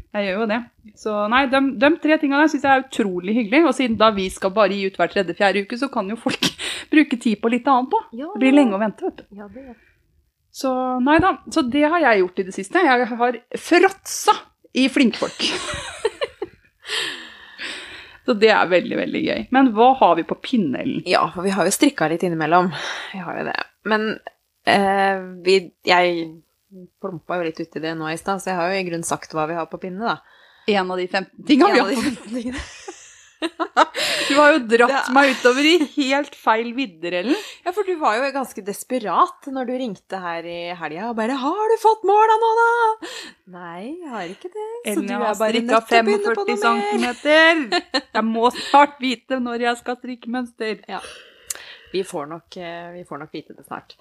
[0.09, 0.57] Jeg gjør jo det.
[0.97, 3.59] Så nei, de, de tre tinga der syns jeg er utrolig hyggelig.
[3.69, 6.49] Og siden da vi skal bare gi ut hver tredje-fjerde uke, så kan jo folk
[6.93, 8.07] bruke tid på litt annet òg.
[8.17, 9.27] Ja, Det blir lenge å vente, vet du.
[9.37, 9.77] Ja, det er.
[10.59, 10.71] Så
[11.05, 11.35] nei da.
[11.53, 12.81] Så det har jeg gjort i det siste.
[12.87, 13.37] Jeg har
[13.69, 14.33] fråtsa
[14.73, 15.45] i flinkfolk.
[18.25, 19.45] så det er veldig, veldig gøy.
[19.53, 21.03] Men hva har vi på pinnelen?
[21.09, 22.73] Ja, for vi har jo strikka litt innimellom.
[23.13, 23.57] Vi har jo det.
[23.89, 24.09] Men
[24.65, 26.15] eh, vi Jeg
[27.01, 29.33] plumpa jo litt uti det nå i stad, så jeg har jo i grunnen sagt
[29.33, 30.19] hva vi har på pinne, da.
[30.69, 32.63] En av de 15 tingene vi har de på 15 tingene.
[34.29, 37.37] Du har jo dratt meg utover i helt feil vidder, Ellen.
[37.63, 41.37] Ja, for du var jo ganske desperat når du ringte her i helga og bare
[41.39, 43.07] 'Har du fått måla nå, da?'
[43.55, 44.67] Nei, jeg har ikke det.
[44.83, 47.15] Så Ellen du jeg er har bare nødt til å begynne på 45 noe mer.
[47.23, 48.03] cm.
[48.13, 50.83] Jeg må snart vite når jeg skal strikke mønster.
[51.93, 53.95] Vi får nok, eh, vi får nok vite det snart.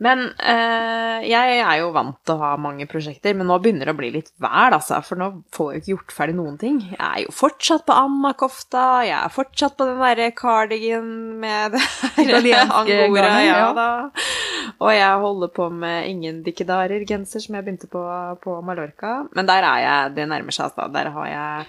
[0.00, 3.94] Men eh, jeg er jo vant til å ha mange prosjekter, men nå begynner det
[3.96, 5.00] å bli litt vær, altså.
[5.02, 6.78] For nå får jeg jo ikke gjort ferdig noen ting.
[6.92, 11.10] Jeg er jo fortsatt på Anna-kofta, jeg er fortsatt på den derre cardigan
[11.42, 11.82] med det
[12.22, 13.68] her angora, ja ja.
[13.74, 13.88] da.
[14.78, 18.04] Og jeg holder på med ingen dikkedarer-genser som jeg begynte på
[18.44, 19.24] på Mallorca.
[19.34, 20.86] Men der er jeg, det nærmer seg, altså.
[20.94, 21.66] Der har jeg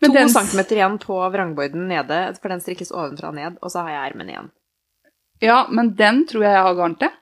[0.00, 3.84] to den- centimeter igjen på vrangborden nede, for den strikkes ovenfra og ned, og så
[3.84, 4.50] har jeg ermen igjen.
[5.44, 7.12] Ja, men den tror jeg jeg har garn til.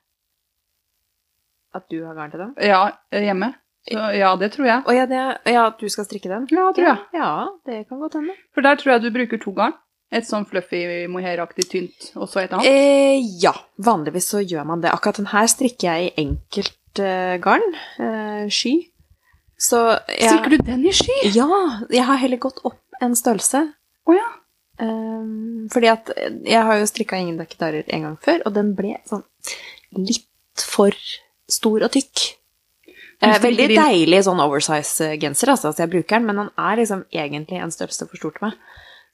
[1.74, 2.52] At du har garn til den?
[2.62, 3.54] Ja, hjemme.
[3.84, 4.82] Så ja, det tror jeg.
[4.88, 6.46] Å ja, det, ja, du skal strikke den?
[6.54, 7.00] Ja, tror jeg.
[7.18, 7.32] Ja,
[7.68, 8.36] det kan godt hende.
[8.56, 9.74] For der tror jeg du bruker to garn.
[10.14, 10.78] Et sånn fluffy
[11.10, 12.68] mohair-aktig tynt, og så et annet.
[12.70, 13.50] Eh, ja,
[13.82, 14.92] vanligvis så gjør man det.
[14.94, 17.64] Akkurat den her strikker jeg i enkelt eh, garn.
[17.98, 18.76] Eh, sky.
[19.58, 21.16] Så jeg, Strikker du den i sky?
[21.34, 21.48] Ja,
[21.90, 23.64] jeg har heller gått opp en størrelse.
[24.06, 24.28] Å ja.
[24.82, 25.26] Eh,
[25.72, 29.24] fordi at jeg har jo strikka ingen dekkedarer en gang før, og den ble sånn
[29.98, 30.96] litt for
[31.50, 32.24] stor og tykk.
[33.24, 37.60] Eh, veldig deilig sånn oversize-genser, altså, altså, jeg bruker den, men den er liksom egentlig
[37.62, 38.58] en størrelse for stor til meg.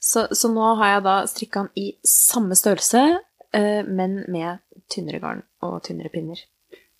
[0.01, 3.03] Så, så nå har jeg da strikka den i samme størrelse,
[3.53, 6.41] eh, men med tynnere garn og tynnere pinner.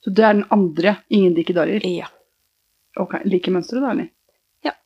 [0.01, 1.83] Så det er den andre, ingen dikkedarer.
[1.89, 2.09] Ja.
[3.01, 4.09] Ok, Like mønsteret, da, eller?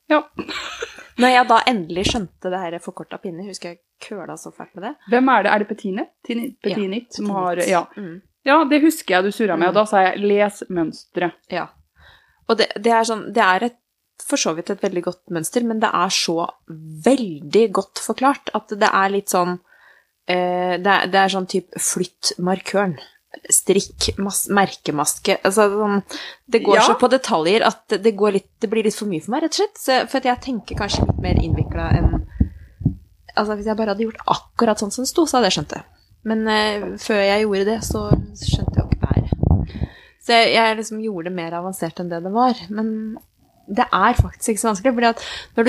[0.09, 0.23] Ja.
[0.37, 0.45] ja.
[1.21, 4.83] Når jeg da endelig skjønte det her forkorta pinne, husker jeg køla så fælt med
[4.89, 4.93] det.
[5.13, 5.51] Hvem er det?
[5.53, 6.03] Er det Petine?
[6.27, 7.85] Tini- Petinit som har Ja.
[7.95, 8.17] Mm.
[8.45, 9.69] ja, det husker jeg du surra med, Mm.
[9.69, 11.31] og da sa jeg 'les mønsteret'.
[11.51, 11.67] Ja.
[12.49, 13.77] Og det, det er sånn Det er et,
[14.27, 18.67] for så vidt et veldig godt mønster, men det er så veldig godt forklart at
[18.69, 19.59] det er litt sånn
[20.27, 22.97] eh, det, er, det er sånn type flytt markøren.
[23.51, 26.03] Strikk, mas, merkemaske Altså sånn
[26.47, 26.85] Det går Ja.
[26.87, 29.53] så på detaljer at det, går litt, det blir litt for mye for meg, rett
[29.55, 29.77] og slett.
[29.81, 32.11] Så, for jeg tenker kanskje litt mer innvikla enn
[33.35, 35.73] Altså hvis jeg bare hadde gjort akkurat sånn som det sto, så hadde jeg skjønt
[35.75, 35.83] det.
[36.25, 37.99] Men uh, før jeg gjorde det, så
[38.39, 39.31] skjønte jeg jo ikke bæret.
[40.23, 42.55] Så jeg, jeg liksom gjorde det mer avansert enn det det var.
[42.73, 42.87] Men
[43.67, 45.15] Det er faktisk ikke så vanskelig,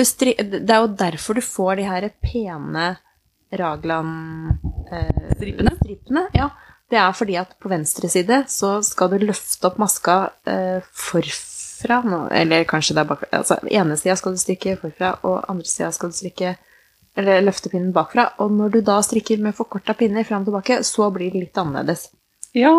[0.05, 2.97] stri det er jo derfor du får de her pene
[3.57, 6.21] Ragland-stripene.
[6.21, 6.49] Eh, ja.
[6.87, 10.17] Det er fordi at på venstre side så skal du løfte opp maska
[10.47, 11.99] eh, forfra,
[12.31, 13.29] eller kanskje det er bakfra.
[13.41, 16.55] Altså, ene sida skal du strikke forfra, og andre sida skal du strikke
[17.17, 18.29] eller løfte pinnen bakfra.
[18.43, 21.59] Og når du da strikker med forkorta pinner fram og tilbake, så blir det litt
[21.59, 22.07] annerledes.
[22.55, 22.73] Ja.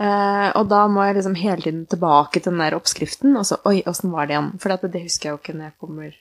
[0.00, 3.60] Eh, og da må jeg liksom hele tiden tilbake til den der oppskriften, og så
[3.68, 4.52] Oi, åssen var det igjen?
[4.62, 6.18] For det, det husker jeg jo ikke når jeg kommer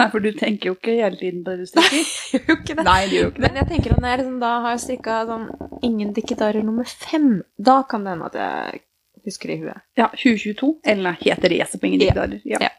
[0.00, 2.06] Nei, for du tenker jo ikke hele tiden på det du strikker.
[2.32, 2.84] Jeg gjør jo ikke det.
[2.86, 3.44] Nei, du gjør ikke det.
[3.44, 5.44] Men jeg tenker at når jeg liksom da har strikka sånn
[5.84, 7.26] ingen dikkedarer nummer fem,
[7.60, 8.80] da kan det hende at jeg
[9.28, 9.82] husker det i huet.
[10.00, 10.70] Ja, 2022.
[10.94, 12.06] Eller nei, heter racer på ingen Ja.
[12.08, 12.40] digitaler.
[12.48, 12.62] Ja.
[12.64, 12.70] Ja.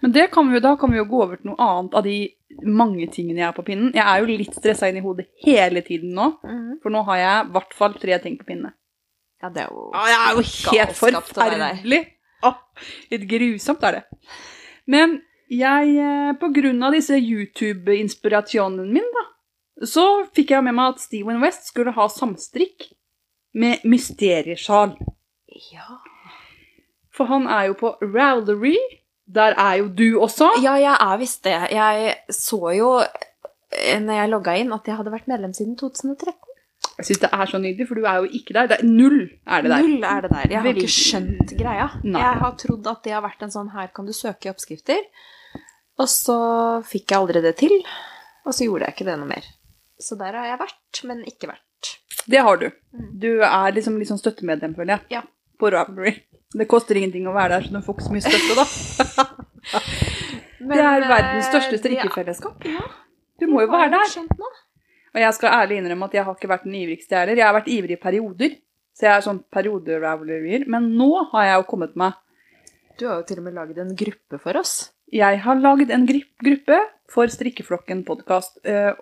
[0.00, 2.04] Men det kan vi jo, da kan vi jo gå over til noe annet av
[2.06, 2.16] de
[2.64, 3.92] mange tingene jeg har på pinnen.
[3.94, 6.28] Jeg er jo litt stressa inn i hodet hele tiden nå,
[6.82, 8.72] for nå har jeg i hvert fall tre ting på pinnene.
[9.42, 12.00] Ja, det er jo Ja, jeg er jo helt forferdelig.
[12.46, 12.56] Ah,
[13.12, 14.04] litt grusomt er det.
[14.88, 15.20] Men
[15.50, 19.26] jeg, eh, på grunn av disse YouTube-inspirasjonene mine, da,
[19.86, 20.04] så
[20.36, 22.90] fikk jeg med meg at Steven West skulle ha samstrikk
[23.58, 24.94] med mysteriesjal.
[25.72, 25.86] Ja.
[27.10, 28.76] For han er jo på Rowlery.
[29.30, 30.48] Der er jo du også.
[30.62, 31.56] ja, jeg er visst det.
[31.70, 36.34] Jeg så jo eh, når jeg logga inn, at jeg hadde vært medlem siden 2013.
[37.00, 38.66] Jeg syns det er så nydelig, for du er jo ikke der.
[38.70, 39.84] Det er null er det der.
[39.86, 40.46] Null er det der.
[40.50, 41.88] Jeg har Veldig- ikke skjønt greia.
[42.04, 42.20] Nei.
[42.20, 45.00] Jeg har trodd at det har vært en sånn her kan du søke oppskrifter.
[46.00, 46.36] Og så
[46.88, 47.74] fikk jeg aldri det til,
[48.46, 49.48] og så gjorde jeg ikke det noe mer.
[50.00, 51.92] Så der har jeg vært, men ikke vært.
[52.30, 52.70] Det har du.
[52.96, 53.10] Mm.
[53.20, 55.18] Du er liksom litt sånn støttemedlem, føler jeg.
[55.18, 55.22] Ja.
[55.60, 56.14] På Ravelry.
[56.56, 59.26] Det koster ingenting å være der, så du får ikke så mye støtte, da.
[60.72, 62.66] det er verdens største strikkefellesskap.
[62.66, 62.88] Ja,
[63.40, 64.16] Du må jo være der.
[65.10, 67.40] Og jeg skal ærlig innrømme at jeg har ikke vært den ivrigste jeg heller.
[67.40, 68.56] Jeg har vært ivrig i perioder.
[68.96, 70.66] Så jeg er sånn perioder-ravelerier.
[70.70, 72.18] Men nå har jeg jo kommet meg
[73.00, 74.74] Du har jo til og med laget en gruppe for oss.
[75.10, 76.76] Jeg har laget en gruppe
[77.10, 78.60] for Strikkeflokken podkast.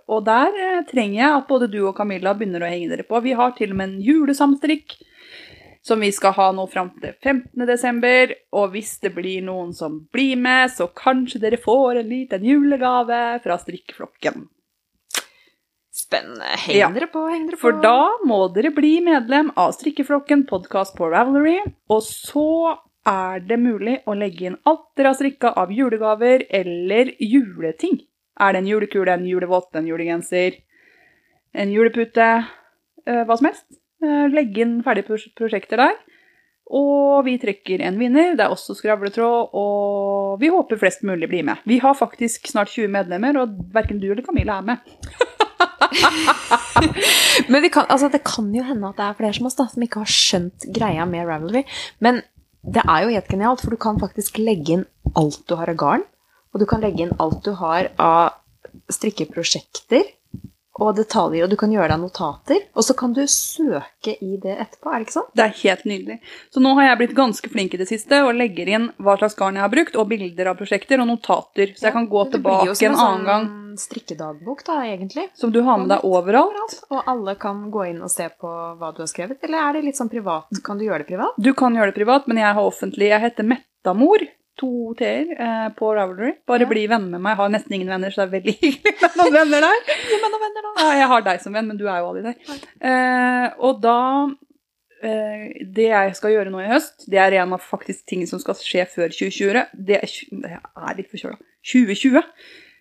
[0.08, 3.20] Og der eh, trenger jeg at både du og Camilla begynner å henge dere på.
[3.24, 4.96] Vi har til og med en julesamstrikk
[5.84, 7.66] som vi skal ha nå fram til 15.
[7.68, 8.32] desember.
[8.56, 13.20] Og hvis det blir noen som blir med, så kanskje dere får en liten julegave
[13.44, 14.48] fra Strikkeflokken.
[15.98, 16.48] Spennende.
[16.64, 16.88] Heng Ja.
[16.94, 17.64] dere på, heng dere på.
[17.66, 21.58] For da må dere bli medlem av Strikkeflokken podkast på Ravelry.
[21.90, 27.12] Og så er det mulig å legge inn alt dere har strikka av julegaver eller
[27.22, 28.00] juleting.
[28.38, 30.58] Er det en julekule, en julevott, en julegenser,
[31.54, 32.28] en julepute,
[33.06, 33.66] eh, hva som helst.
[34.02, 35.96] Eh, Legg inn ferdige prosjekter der.
[36.68, 38.36] Og vi trekker en vinner.
[38.36, 41.56] Det er også skravletråd, og vi håper flest mulig blir med.
[41.64, 44.78] Vi har faktisk snart 20 medlemmer, og verken du eller Camilla er med.
[47.48, 49.82] Men kan, altså, det kan jo hende at det er flere som oss da, som
[49.82, 51.64] ikke har skjønt greia med Ravelry.
[52.04, 52.20] Men
[52.62, 54.86] det er jo helt genialt, for du kan faktisk legge inn
[55.18, 56.04] alt du har av garn.
[56.52, 58.38] Og du kan legge inn alt du har av
[58.92, 60.04] strikkeprosjekter
[60.78, 62.64] og detaljer, og du kan gjøre deg notater.
[62.78, 65.30] Og så kan du søke i det etterpå, er det ikke sånn?
[65.34, 66.18] Det er helt nydelig.
[66.54, 69.36] Så nå har jeg blitt ganske flink i det siste og legger inn hva slags
[69.38, 71.74] garn jeg har brukt, og bilder av prosjekter og notater.
[71.74, 72.72] Så jeg kan gå tilbake en annen gang.
[72.72, 75.28] Det blir jo som en sånn strikkedagbok, da, egentlig.
[75.38, 76.78] Som du har med deg overalt.
[76.90, 78.48] Og alle kan gå inn og se på
[78.78, 79.42] hva du har skrevet.
[79.46, 80.50] Eller er det litt sånn privat?
[80.64, 81.38] Kan du gjøre det privat?
[81.38, 83.10] Du kan gjøre det privat, men jeg har offentlig.
[83.12, 84.26] Jeg heter Mettamor.
[84.58, 86.32] To t-er eh, på Ravelry.
[86.50, 86.70] Bare Ja.
[86.70, 87.30] bli venn med meg.
[87.36, 89.80] Jeg har nesten ingen venner, så det er veldig hyggelig med noen venner der.
[90.78, 92.60] Ja, jeg har deg som venn, men du er jo aldri der.
[92.90, 93.96] Eh, og da
[95.02, 95.44] eh,
[95.74, 98.58] Det jeg skal gjøre nå i høst, det er en av faktisk tingene som skal
[98.58, 99.64] skje før 2020.
[99.74, 101.38] Det er, jeg er litt forkjøla.
[101.72, 102.22] 2020.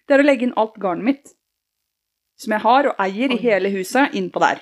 [0.07, 1.33] Det er å legge inn alt garnet mitt
[2.37, 4.59] som jeg har og eier i hele huset, innpå der.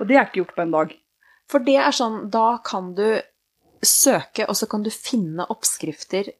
[0.00, 0.90] Og det er ikke gjort på en dag.
[1.50, 3.06] For det er sånn, da kan du
[3.82, 6.30] søke, og så kan du finne oppskrifter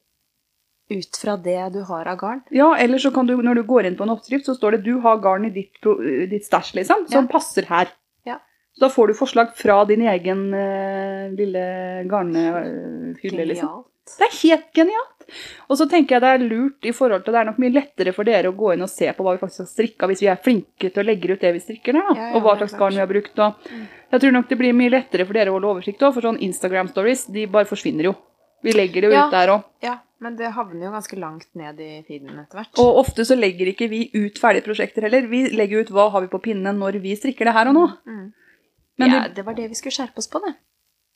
[0.91, 2.41] ut fra det du har av garn.
[2.51, 4.83] Ja, eller så kan du, når du går inn på en oppskrift, så står det
[4.89, 5.79] du har garn i ditt,
[6.29, 7.31] ditt stæsj, liksom, som Ja.
[7.31, 7.87] passer her.
[8.27, 8.39] Ja.
[8.75, 11.63] Så da får du forslag fra din egen uh, lille
[12.11, 13.85] garnhylle, liksom.
[14.05, 15.25] Det er helt genialt.
[15.69, 18.11] Og så tenker jeg det er lurt i forhold til Det er nok mye lettere
[18.13, 20.27] for dere å gå inn og se på hva vi faktisk har strikka, hvis vi
[20.27, 22.75] er flinke til å legge ut det vi strikker, da, Ja, ja, og hva slags
[22.77, 23.37] garn vi har brukt.
[23.39, 23.87] Og Mm.
[24.11, 26.41] jeg tror nok det blir mye lettere for dere å holde oversikt òg, for sånn
[26.41, 28.15] Instagram-stories de bare forsvinner jo.
[28.63, 29.27] Vi legger det jo Ja.
[29.27, 29.63] ut der òg.
[29.81, 32.77] Ja, men det havner jo ganske langt ned i feeden etter hvert.
[32.77, 35.27] Og ofte så legger ikke vi ut ferdige prosjekter heller.
[35.27, 37.87] Vi legger ut hva har vi på pinnen når vi strikker det her og nå.
[38.05, 38.33] Mm.
[38.99, 40.55] Men ja, det, var det vi skulle skjerpe oss på, det.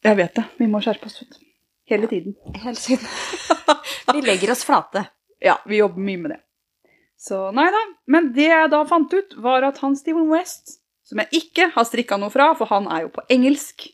[0.03, 0.45] jeg vet det.
[0.57, 1.19] Vi må skjerpe oss.
[1.19, 1.35] du.
[1.85, 2.35] Hele tiden.
[2.63, 3.05] Hele tiden.
[4.13, 5.05] vi legger oss flate.
[5.39, 6.39] Ja, vi jobber mye med det.
[7.17, 7.81] Så nei da.
[8.11, 11.87] Men det jeg da fant ut, var at han Steven West, som jeg ikke har
[11.87, 13.89] strikka noe fra, for han er jo på engelsk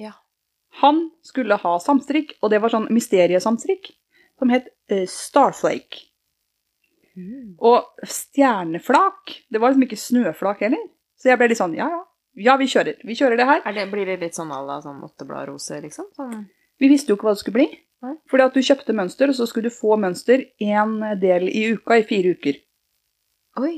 [0.00, 0.14] Ja.
[0.80, 3.92] Han skulle ha samstrikk, og det var sånn mysteriesamstrikk.
[4.38, 6.08] som het eh, Starflake.
[7.16, 7.54] Mm.
[7.60, 10.82] Og stjerneflak, det var liksom ikke snøflak heller.
[11.14, 12.00] Så jeg ble litt sånn, ja ja,
[12.48, 13.04] ja vi kjører.
[13.06, 13.60] Vi kjører det her.
[13.68, 16.08] Er det, blir det litt sånn à la sånn åtteblad rose, liksom?
[16.16, 16.48] Sånn.
[16.82, 17.70] Vi visste jo ikke hva det skulle bli.
[18.02, 18.16] Nei.
[18.30, 22.00] Fordi at du kjøpte mønster, og så skulle du få mønster en del i uka
[22.00, 22.58] i fire uker.
[23.62, 23.76] Oi.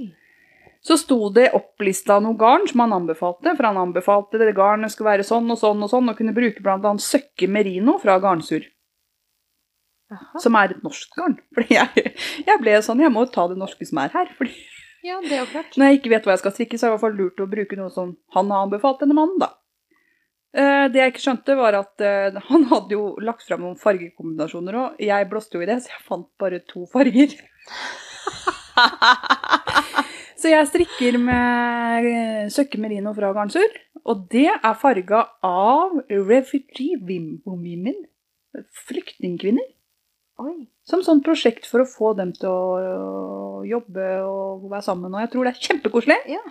[0.85, 5.15] Så sto det opplista noe garn som han anbefalte, for han anbefalte det garnet skulle
[5.15, 6.93] være sånn og sånn og sånn, og kunne bruke bl.a.
[7.01, 8.67] Søkke Merino fra Garnsur,
[10.13, 10.41] Aha.
[10.45, 11.39] som er et norsk garn.
[11.57, 12.13] Fordi jeg,
[12.49, 14.33] jeg ble sånn, jeg må ta det norske som er her.
[14.37, 14.57] fordi
[15.05, 15.77] Ja, det er jo klart.
[15.77, 17.45] Når jeg ikke vet hva jeg skal strikke, så er det i hvert fall lurt
[17.45, 19.51] å bruke noe som han har anbefalt denne mannen, da.
[20.55, 24.79] Eh, Det jeg ikke skjønte, var at eh, han hadde jo lagt fram noen fargekombinasjoner
[24.79, 25.01] òg.
[25.03, 27.35] Jeg blåste jo i det, så jeg fant bare to farger.
[30.45, 36.99] Så jeg strikker med eh, Søkke Merino fra Garnsur, og det er farga av refugee
[37.01, 37.95] women,
[38.85, 39.65] flyktningkvinner.
[40.43, 40.65] Oi.
[40.89, 45.13] Som sånn prosjekt for å få dem til å jobbe og være sammen.
[45.15, 46.17] Og jeg tror det er kjempekoselig.
[46.35, 46.43] Ja.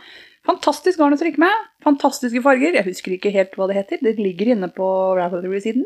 [0.48, 1.68] Fantastisk garn å strikke med.
[1.84, 2.78] Fantastiske farger.
[2.80, 4.02] Jeg husker ikke helt hva det heter.
[4.04, 4.88] Det ligger inne på
[5.20, 5.86] Ravelry-siden.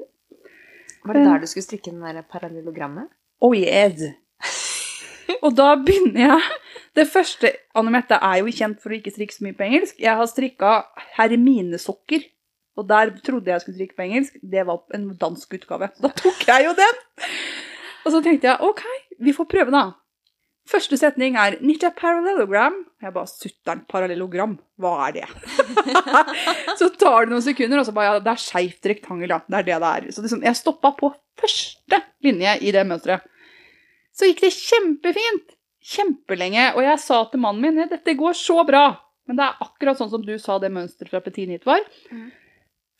[1.08, 3.10] Var det der du skulle strikke den der parallellogrammet?
[3.42, 4.02] Oh yes!
[5.44, 6.46] Og da begynner jeg
[6.98, 10.00] Det første Anne Mette er jo kjent for å ikke strikke så mye på engelsk.
[10.02, 10.72] Jeg har strikka
[11.18, 12.26] herminesokker.
[12.78, 14.38] Og der trodde jeg skulle strikke på engelsk.
[14.42, 15.90] Det var en dansk utgave.
[16.02, 17.06] Da tok jeg jo den!
[18.08, 18.84] Og så tenkte jeg OK,
[19.20, 19.86] vi får prøve, da.
[20.68, 22.82] Første setning er 'knit parallelogram'.
[23.02, 25.28] Jeg bare sutter'n, parallellogram, hva er det?
[26.80, 29.40] så tar det noen sekunder, og så bare ja, det er skeivt rektangel, da.
[29.48, 30.08] Det er det det er.
[30.12, 33.28] Så liksom, jeg stoppa på første linje i det mønsteret.
[34.18, 35.56] Så gikk det kjempefint.
[35.88, 36.72] Kjempelenge.
[36.76, 38.88] Og jeg sa til mannen min dette går så bra.
[39.28, 41.84] Men det er akkurat sånn som du sa det mønsteret fra Petit Nit var.
[42.12, 42.32] Mm.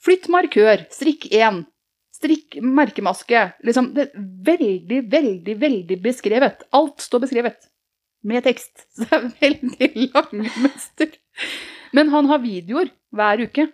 [0.04, 0.86] Flytt markør.
[0.94, 1.66] Strikk én.
[2.18, 3.44] Strikk merkemaske.
[3.66, 6.64] Liksom, det er veldig, veldig, veldig beskrevet.
[6.78, 7.68] Alt står beskrevet.
[8.28, 8.88] Med tekst.
[8.96, 11.14] Så det er veldig lange mønster.
[11.96, 13.68] Men han har videoer hver uke.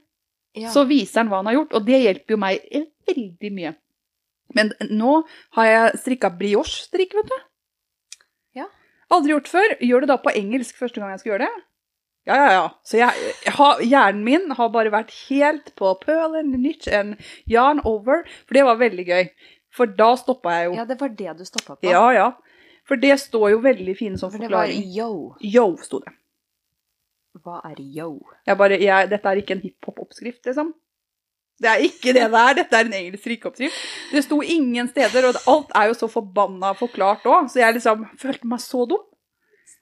[0.54, 0.70] Ja.
[0.70, 2.68] Så viser han hva han har gjort, og det hjelper jo meg
[3.10, 3.74] veldig mye.
[4.54, 5.16] Men nå
[5.58, 7.38] har jeg strikka brioche-strikk, vet du.
[8.60, 8.68] Ja.
[9.14, 9.76] Aldri gjort før.
[9.82, 11.64] Gjør det da på engelsk første gang jeg skal gjøre det.
[12.26, 12.68] Ja, ja, ja.
[12.88, 17.18] Så jeg, jeg har, hjernen min har bare vært helt på pearl and nitch and
[17.52, 19.30] yarn over, for det var veldig gøy.
[19.74, 20.76] For da stoppa jeg jo.
[20.80, 21.90] ja, det var det du stoppa på.
[21.90, 22.30] Ja, ja.
[22.88, 24.88] For det står jo veldig fine som For det var forklaring.
[24.96, 25.36] yo.
[25.42, 26.14] Yo, sto det.
[27.44, 28.10] Hva er yo?
[28.46, 30.74] Jeg bare, jeg, dette er ikke en hiphop-oppskrift, liksom.
[31.64, 32.56] Det er ikke det det er.
[32.60, 33.82] Dette er en engelsk strikkeoppskrift.
[34.12, 38.06] Det sto ingen steder, og alt er jo så forbanna forklart òg, så jeg liksom
[38.22, 39.04] følte meg så dum.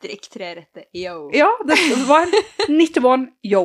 [0.02, 1.30] Strikk tre rette yo.
[1.38, 1.78] Ja, det
[2.10, 2.26] var
[2.68, 3.64] 91 yo.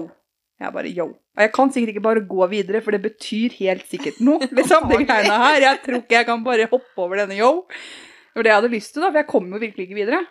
[0.61, 1.07] Jeg bare yo.
[1.37, 4.47] Og jeg kan sikkert ikke bare gå videre, for det betyr helt sikkert noe.
[4.57, 5.59] liksom, det greiene her.
[5.67, 7.51] Jeg tror ikke jeg kan bare hoppe over denne yo.
[7.67, 10.23] Det var det jeg hadde lyst til, da, for jeg kommer jo virkelig ikke videre.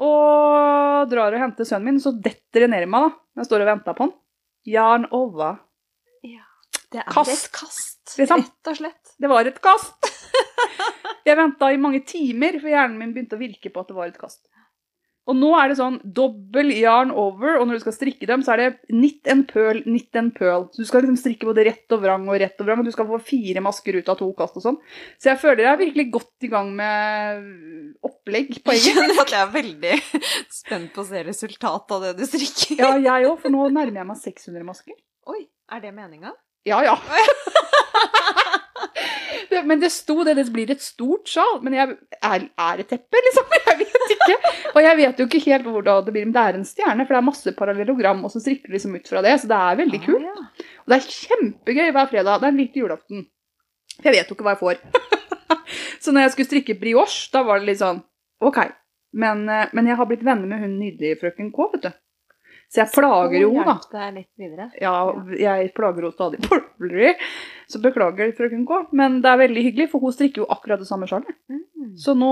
[0.00, 3.40] Og drar og henter sønnen min, så detter det ned i meg, da.
[3.40, 4.14] Jeg står og venter på han.
[4.68, 5.50] Jan Ova.
[6.90, 7.30] Det er Kast.
[7.30, 8.40] et kast, Liksom.
[8.42, 9.12] rett og slett.
[9.22, 10.08] Det var et kast.
[11.28, 14.08] Jeg venta i mange timer, for hjernen min begynte å virke på at det var
[14.10, 14.40] et kast.
[15.30, 18.54] Og nå er det sånn dobbel yarn over, og når du skal strikke dem, så
[18.54, 20.66] er det knit and pearl, knit and pearl.
[20.74, 22.94] Så du skal liksom strikke både rett og vrang og rett og vrang, og du
[22.94, 24.80] skal få fire masker ut av to kast og sånn.
[25.22, 27.46] Så jeg føler jeg er virkelig godt i gang med
[28.10, 29.94] opplegg på Jeg kjenner at jeg er veldig
[30.60, 32.82] spent på å se resultatet av det du strikker.
[32.82, 34.98] Ja, jeg òg, for nå nærmer jeg meg 600 masker.
[35.30, 36.34] Oi, er det meninga?
[36.66, 36.98] Ja, ja.
[39.66, 41.60] Men det sto det, det blir et stort sjal.
[41.64, 43.54] Men jeg, er, er det teppe, liksom?
[43.70, 44.52] Jeg vet ikke.
[44.74, 47.16] Og jeg vet jo ikke helt hvordan det blir, men det er en stjerne, for
[47.16, 50.02] det er masse parallellogram, og så strikker liksom ut fra det, så det er veldig
[50.04, 50.26] kult.
[50.28, 50.68] Ah, ja.
[50.84, 52.42] Og det er kjempegøy hver fredag.
[52.42, 53.24] Det er litt julaften.
[53.96, 54.84] For Jeg vet jo ikke hva jeg får.
[56.04, 58.04] så når jeg skulle strikke brioche, da var det litt sånn
[58.44, 58.62] OK.
[59.20, 61.90] Men, eh, men jeg har blitt venner med hun nydelige frøken K, vet du.
[62.70, 63.72] Så jeg plager jo da.
[64.78, 64.92] Ja,
[65.34, 66.38] jeg plager henne stadig
[67.70, 68.78] så beklager frøken K.
[68.94, 71.34] Men det er veldig hyggelig, for hun strikker jo akkurat det samme sjalet.
[71.50, 71.96] Mm.
[71.98, 72.30] Så nå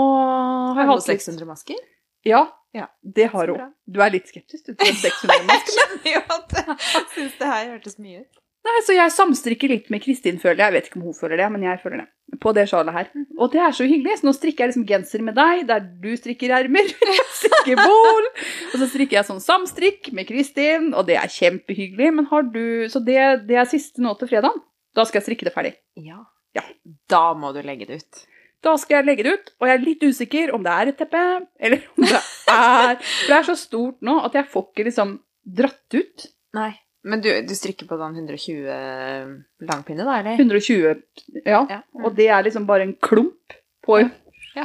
[0.76, 1.82] har jeg hatt litt 600 masker?
[2.26, 2.44] Ja,
[2.76, 2.86] Ja.
[3.02, 3.72] det har hun.
[3.88, 5.74] Du er litt skeptisk du, til 600 masker.
[5.74, 6.78] Jeg skjønner jo at jeg
[7.16, 8.42] syns det her hørtes mye ut.
[8.68, 10.66] Nei, så jeg samstrikker litt med Kristin, føler jeg.
[10.66, 12.08] Jeg vet ikke om hun føler det, men jeg føler det.
[12.42, 13.10] På det sjalet her.
[13.38, 14.18] Og det er så hyggelig.
[14.20, 16.90] Så nå strikker jeg liksom genser med deg, der du strikker ermer.
[17.38, 18.26] Strikker bol.
[18.72, 22.10] Og så strikker jeg sånn samstrikk med Kristin, og det er kjempehyggelig.
[22.18, 24.58] Men har du Så det, det er siste nå til fredag.
[24.96, 25.76] Da skal jeg strikke det ferdig.
[25.96, 26.20] Ja.
[26.56, 26.64] Ja.
[27.10, 28.26] Da må du legge det ut.
[28.64, 30.98] Da skal jeg legge det ut, og jeg er litt usikker om det er et
[30.98, 31.24] teppe,
[31.62, 32.18] eller om det
[32.50, 35.14] er For det er så stort nå at jeg får ikke liksom
[35.58, 36.26] dratt ut.
[36.58, 36.72] Nei.
[37.06, 38.64] Men du, du strikker på den 120
[39.68, 40.40] langpinne, da, eller?
[40.40, 41.02] 120,
[41.44, 41.60] ja.
[41.70, 41.82] Ja.
[42.02, 43.54] Og det er liksom bare en klump
[43.86, 44.08] på Ja.
[44.58, 44.64] Ja,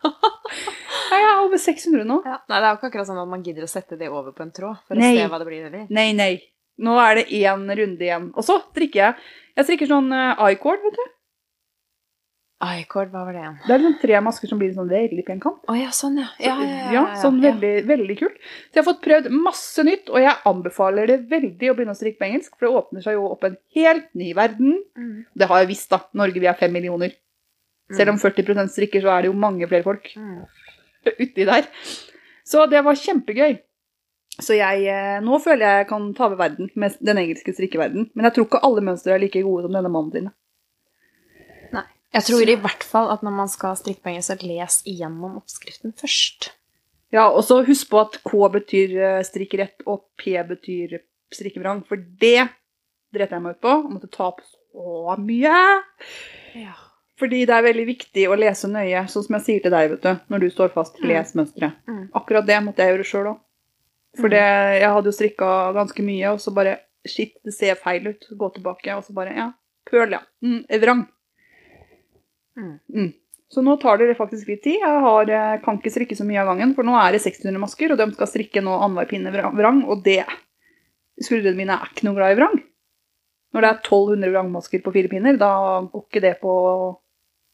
[1.10, 2.20] jeg er over 600 nå.
[2.24, 2.38] Ja.
[2.48, 4.46] Nei, det er jo ikke akkurat sånn at man gidder å sette det over på
[4.46, 5.12] en tråd for Nei.
[5.12, 5.86] å se hva det blir eller?
[5.92, 6.32] Nei, nei.
[6.80, 8.30] Nå er det én runde igjen.
[8.32, 9.32] Og så strikker jeg.
[9.58, 11.04] Jeg strikker sånn uh, I-cord, vet du.
[12.60, 13.54] I-cord, hva var det igjen?
[13.64, 15.62] Det er liksom tre masker som blir sånn veldig pen kant.
[15.64, 16.26] Oh, ja, sånn ja.
[16.42, 16.90] Ja, ja, ja.
[16.92, 18.36] Ja, sånn veldig, veldig kult.
[18.68, 21.98] Så jeg har fått prøvd masse nytt, og jeg anbefaler det veldig å begynne å
[21.98, 24.76] strikke på engelsk, for det åpner seg jo opp en helt ny verden.
[24.98, 25.14] Mm.
[25.40, 26.02] Det har jeg visst, da.
[26.20, 27.16] Norge, vi er fem millioner.
[27.96, 30.44] Selv om 40 strikker, så er det jo mange flere folk Mm.
[31.24, 31.64] uti der.
[32.44, 33.56] Så det var kjempegøy.
[34.40, 38.10] Så jeg, eh, nå føler jeg jeg kan ta over verden med den engelske strikkeverden.
[38.14, 40.30] Men jeg tror ikke alle mønstre er like gode som denne mannen din.
[42.14, 45.36] Jeg tror i hvert fall at når man skal strikke på engelsk, så les igjennom
[45.38, 46.50] oppskriften først.
[47.14, 51.00] Ja, og så husk på at K betyr eh, strikkerett, og P betyr
[51.34, 51.82] strikkevrang.
[51.86, 52.48] For det
[53.14, 53.74] dreit jeg meg ut på.
[53.82, 55.56] Jeg måtte ta opp så mye.
[56.58, 56.76] Ja.
[57.20, 60.06] Fordi det er veldig viktig å lese nøye, sånn som jeg sier til deg, vet
[60.06, 60.98] du, når du står fast.
[61.00, 61.08] Mm.
[61.10, 61.80] Les mønsteret.
[61.90, 62.04] Mm.
[62.16, 63.40] Akkurat det måtte jeg gjøre sjøl òg.
[64.18, 64.42] For det,
[64.80, 68.26] jeg hadde jo strikka ganske mye, og så bare Shit, det ser feil ut.
[68.36, 69.46] Gå tilbake, og så bare Ja,
[69.88, 70.20] pøl, ja.
[70.44, 71.06] Mm, vrang.
[72.56, 72.78] Mm.
[72.94, 73.10] Mm.
[73.50, 74.78] Så nå tar det faktisk litt tid.
[74.80, 77.58] Jeg har, eh, kan ikke strikke så mye av gangen, for nå er det 600
[77.58, 80.24] masker, og de skal strikke nå annenhver pinne vrang, og det
[81.20, 82.54] Skuldrene mine er ikke noe glad i vrang.
[83.52, 85.50] Når det er 1200 vrangmasker på fire pinner, da
[85.82, 86.52] går ikke det på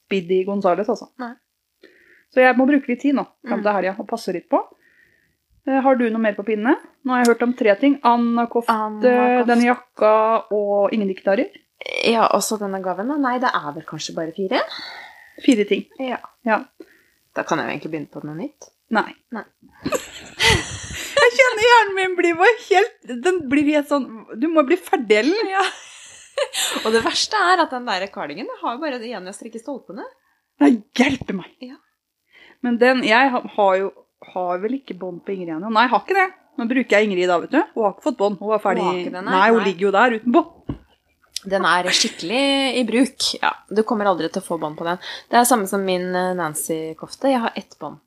[0.09, 1.09] Biddy Gonzales, altså.
[1.19, 1.33] Nei.
[2.31, 3.63] Så jeg må bruke litt tid nå, fram Mm.
[3.65, 4.61] til helga, og passe litt på.
[5.67, 6.77] Eh, Har du noe mer på pinne?
[7.05, 7.99] Nå har jeg hørt om tre ting.
[8.05, 9.47] Anna-kofte, Anna-kofte.
[9.49, 11.51] denne jakka og ingen diktarer.
[12.07, 13.19] Ja, også denne gaven, da.
[13.21, 14.63] Nei, det er vel kanskje bare fire?
[15.45, 15.85] Fire ting.
[16.01, 16.19] Ja.
[16.49, 16.63] Ja.
[17.37, 18.71] Da kan jeg jo egentlig begynne på noe nytt.
[18.97, 19.11] Nei.
[19.35, 19.45] Nei.
[21.21, 24.05] jeg kjenner hjernen min blir bare helt Den blir helt sånn
[24.39, 25.51] Du må bli ferdig, Ellen.
[25.51, 25.65] Ja.
[26.85, 30.07] Og det verste er at den der kardingen har jo bare igjen å strikke stolpene.
[30.63, 31.53] Nei, hjelpe meg.
[31.65, 31.77] Ja.
[32.65, 33.93] Men den Jeg har, jo
[34.33, 35.71] har vel ikke bånd på Ingrid ennå.
[35.73, 36.29] Nei, jeg har ikke det.
[36.57, 37.61] Nå bruker jeg Ingrid da, vet du.
[37.75, 38.41] Hun har ikke fått bånd.
[38.41, 38.87] Hun er ferdig.
[38.87, 39.67] Hun nei, hun Nei.
[39.69, 40.77] ligger jo der uten bånd.
[41.45, 42.41] Den er skikkelig
[42.81, 43.27] i bruk.
[43.43, 44.99] Ja, Du kommer aldri til å få bånd på den.
[45.31, 47.31] Det er samme som min eh, Nancy-kofte.
[47.31, 48.01] Jeg har ett bånd.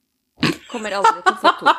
[0.71, 1.73] Kommer aldri til å få to.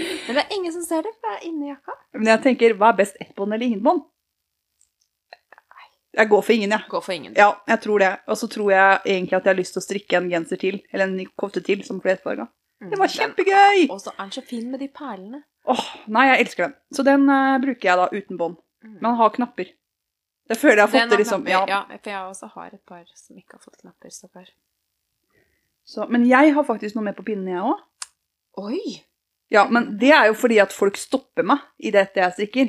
[0.00, 1.96] Men det er ingen som ser det, for det er inni jakka.
[2.14, 4.04] Men jeg tenker, hva er best, ett bånd eller ingen bånd?
[6.10, 6.86] Jeg går for ingen, jeg.
[6.90, 7.34] Går for ingen.
[7.38, 8.10] Ja, jeg tror det.
[8.26, 10.80] Og så tror jeg egentlig at jeg har lyst til å strikke en genser til,
[10.90, 12.48] eller en kofte til, som flerfarga.
[12.82, 13.84] Mm, Det var kjempegøy!
[13.92, 15.42] Og så er den så fin med de perlene.
[15.70, 16.74] Åh, nei, jeg elsker den.
[16.96, 18.58] Så den uh, bruker jeg da uten bånd.
[18.82, 18.96] Mm.
[18.96, 19.70] Men den har knapper.
[20.50, 21.46] Det føler jeg har fått det liksom.
[21.46, 21.60] Ja.
[21.70, 24.10] ja, for jeg også har et par som ikke har fått knapper.
[24.10, 24.48] Stakkar.
[25.86, 27.78] Så, men jeg har faktisk noe med på pinnen, jeg òg.
[28.60, 28.82] Oi!
[29.50, 32.68] Ja, men det er jo fordi at folk stopper meg i dette jeg strikker.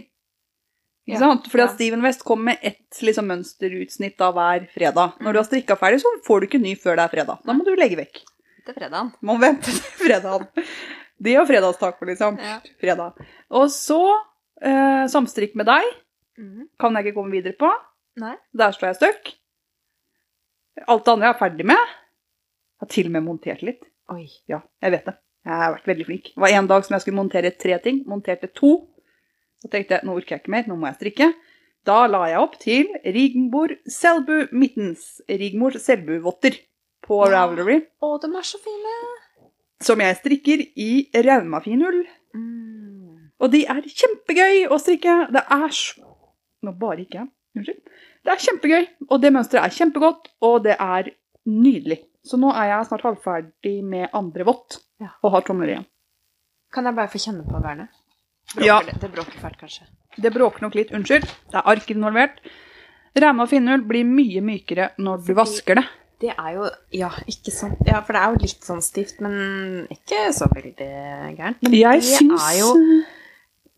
[1.09, 1.47] Ikke Ja, sant?
[1.49, 1.73] Fordi at.
[1.75, 5.17] Steven West kommer med ett liksom, mønsterutsnitt av hver fredag.
[5.21, 7.41] Når du har strikka ferdig, så får du ikke ny før det er fredag.
[7.45, 8.21] Da må du legge vekk.
[8.65, 9.09] Til fredagen.
[9.25, 10.45] Må vente til fredagen.
[11.21, 12.38] Det og fredagstaco, liksom.
[12.41, 12.59] Ja.
[12.82, 13.17] Fredag.
[13.57, 13.99] Og så
[14.61, 15.89] eh, samstrikk med deg.
[16.39, 16.69] Mhm.
[16.79, 17.69] Kan jeg ikke komme videre på.
[18.21, 18.36] Nei.
[18.53, 19.34] Der står jeg støkk.
[20.88, 21.82] Alt det andre jeg er ferdig med.
[22.79, 23.84] Jeg har til og med montert litt.
[24.11, 24.25] Oi.
[24.49, 25.15] Ja, jeg vet det.
[25.45, 26.32] Jeg har vært veldig flink.
[26.36, 28.03] Det var en dag som jeg skulle montere tre ting.
[28.09, 28.73] Monterte to.
[29.61, 31.32] Så tenkte jeg nå orker jeg ikke mer, nå må jeg strikke.
[31.86, 35.21] Da la jeg opp til Rigmor Selbu Mittens.
[35.29, 36.59] Rigmor Selbu-votter
[37.05, 37.32] på Ja.
[37.36, 37.79] Ravelry.
[38.01, 38.95] Å, de er så fine!
[39.82, 42.03] Som jeg strikker i raumafinull.
[42.38, 43.32] Mm.
[43.41, 45.15] Og de er kjempegøy å strikke.
[45.34, 46.11] Det er så
[46.64, 47.30] Nå bare ikke jeg.
[47.57, 47.82] Unnskyld.
[48.24, 51.09] Det er kjempegøy, og det mønsteret er kjempegodt, og det er
[51.49, 51.99] nydelig.
[52.24, 55.09] Så nå er jeg snart halvferdig med andre vått, Ja.
[55.24, 55.86] og har tomler igjen.
[56.72, 57.89] Kan jeg bare få kjenne på vernet?
[58.62, 58.80] Ja.
[58.86, 59.88] Det, det bråker fælt, kanskje.
[60.22, 61.24] Det bråker nok litt, unnskyld.
[61.24, 62.38] Det er ark involvert.
[63.16, 65.86] og finull blir mye mykere når du vasker det.
[66.22, 69.88] Det er jo Ja, ikke sånn Ja, for det er jo litt sånn stivt, men
[69.89, 71.57] ikke så veldig gærent.
[71.64, 72.72] Men Jeg det syns er jo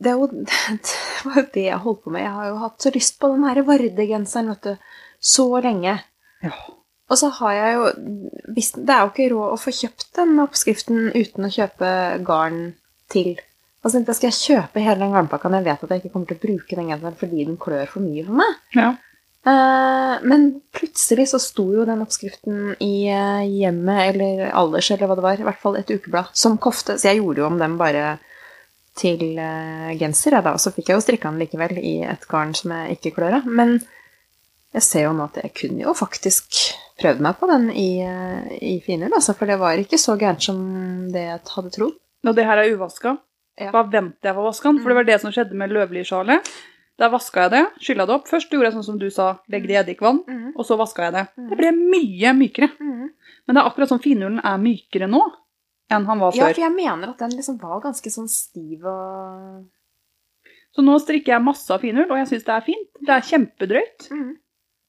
[0.03, 2.25] det, jo, det var jo det jeg holdt på med.
[2.25, 4.97] Jeg har jo hatt så lyst på den her Varde-genseren, vet du.
[5.23, 5.97] Så lenge.
[6.43, 6.53] Ja.
[7.11, 7.87] Og så har jeg jo
[8.55, 11.89] Det er jo ikke råd å få kjøpt den oppskriften uten å kjøpe
[12.25, 12.61] garn
[13.11, 13.35] til.
[13.83, 16.01] Og så tenkte jeg, skal jeg kjøpe hele den garnpakka når jeg vet at jeg
[16.01, 18.61] ikke kommer til å bruke den genseren fordi den klør for mye for meg?
[18.77, 18.93] Ja.
[19.43, 25.17] Eh, men plutselig så sto jo den oppskriften i eh, hjemmet, eller alders, eller hva
[25.19, 26.95] det var, i hvert fall et ukeblad, som kofte.
[26.95, 28.05] Så jeg gjorde jo om den bare
[28.97, 30.53] til eh, genser, jeg da.
[30.55, 33.39] Og så fikk jeg jo strikka den likevel i et garn som jeg ikke klør
[33.39, 33.49] av.
[33.49, 33.77] Men
[34.73, 36.59] jeg ser jo nå at jeg kunne jo faktisk
[37.01, 39.35] prøvd meg på den i, eh, i finull, altså.
[39.37, 40.59] For det var ikke så gærent som
[41.13, 41.97] det jeg hadde trodd.
[42.23, 43.17] Og det her er uvaska.
[43.59, 43.73] Ja.
[43.73, 46.53] Da venter jeg for å vaske den, for det var det som skjedde med løvlysjalet.
[47.01, 48.27] Der vaska jeg det, skylla det opp.
[48.29, 50.49] Først gjorde jeg sånn som du sa, legg det i eddikvann, mm.
[50.53, 51.23] og så vaska jeg det.
[51.49, 52.69] Det ble mye mykere.
[52.77, 53.07] Mm.
[53.43, 55.21] Men det er akkurat sånn finhulen er mykere nå
[55.95, 59.63] enn han var Ja, for jeg mener at den liksom var ganske sånn stiv og
[60.73, 62.89] Så nå strikker jeg masse av finull, og jeg syns det er fint.
[62.97, 64.07] Det er kjempedrøyt.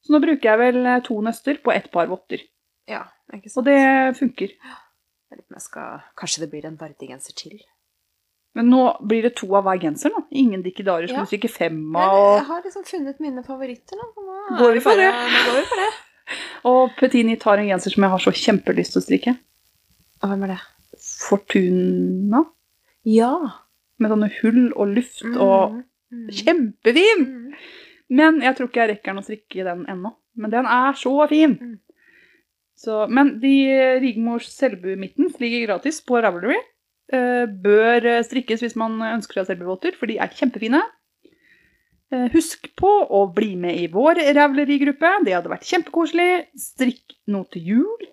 [0.04, 2.40] Så nå bruker jeg vel eh, to nøster på ett par votter.
[2.88, 3.02] Ja,
[3.32, 3.60] ikke sant.
[3.60, 4.56] Og det funker.
[5.60, 7.60] Skal Kanskje det blir en Vardi-genser til.
[8.54, 10.24] Men nå blir det to av hver genser, nå.
[10.30, 11.48] Ingen dikkedarer som Ja.
[11.48, 12.14] fem av.
[12.14, 14.12] Og, jeg har liksom funnet mine favoritter, nå.
[14.50, 15.10] Nå Går vi for det?
[15.10, 15.90] Nå går vi for det.
[16.70, 19.38] og Petini tar en genser som jeg har så kjempelyst til å strikke.
[20.22, 20.60] Hvem er det?
[21.24, 22.44] Fortuna.
[23.08, 23.34] Ja.
[24.00, 25.82] Med sånne hull og luft og
[26.14, 26.28] Mm.
[26.30, 27.24] Kjempefin!
[27.24, 27.54] Mm.
[28.14, 30.14] Men jeg tror ikke jeg rekker den å strikke den ennå.
[30.38, 31.56] Men den er så fin!
[31.58, 31.74] Mm.
[32.78, 33.54] Så, men de
[34.02, 36.58] Rigmors Selbu-mittens ligger gratis på Ravelry.
[37.14, 40.80] Eh, bør eh, strikkes hvis man ønsker seg Selbu-votter, for de er kjempefine.
[42.12, 45.12] Eh, husk på å bli med i vår Ravelry-gruppe.
[45.26, 46.28] Det hadde vært kjempekoselig.
[46.60, 48.08] Strikk noe til jul.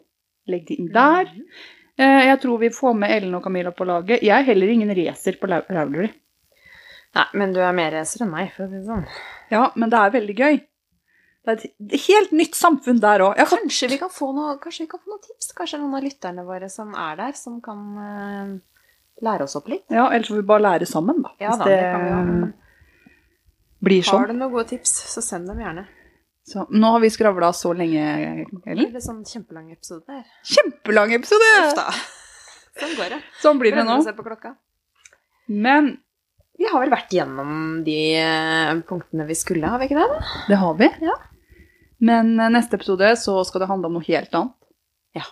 [0.49, 1.33] Legg det inn der.
[2.01, 4.23] Eh, jeg tror vi får med Ellen og Camilla på laget.
[4.25, 6.09] Jeg er heller ingen racer på Ravelry.
[7.11, 9.03] Nei, men du er mer racer enn meg, for å si det sånn.
[9.51, 10.61] Ja, men det er veldig gøy.
[11.41, 13.39] Det er et helt nytt samfunn der òg.
[13.49, 15.51] Kanskje vi kan få noe, kanskje vi kan få noen tips?
[15.57, 18.51] Kanskje noen av lytterne våre som er der, som kan uh,
[19.25, 19.87] lære oss opp litt?
[19.91, 21.33] Ja, ellers får vi bare lære sammen, da.
[21.41, 22.51] Ja da, det kan vi jo.
[23.89, 24.29] blir Har sånn.
[24.29, 25.87] du noen gode tips, så send dem gjerne.
[26.47, 28.95] Så, nå har vi skravla så lenge, Ellen.
[28.95, 30.23] er sånn kjempelang episode der.
[30.47, 31.51] Kjempelang episode!
[32.81, 33.19] Sånn går det.
[33.43, 33.97] Sånn blir det nå.
[34.03, 34.55] Se på klokka.
[35.51, 35.97] Men
[36.57, 40.07] Vi har vel vært gjennom de eh, punktene vi skulle, har vi ikke det?
[40.11, 40.33] da?
[40.49, 40.89] det har vi.
[41.01, 41.15] Ja.
[42.05, 44.53] Men eh, neste episode så skal det handle om noe helt annet.
[45.17, 45.23] Ja.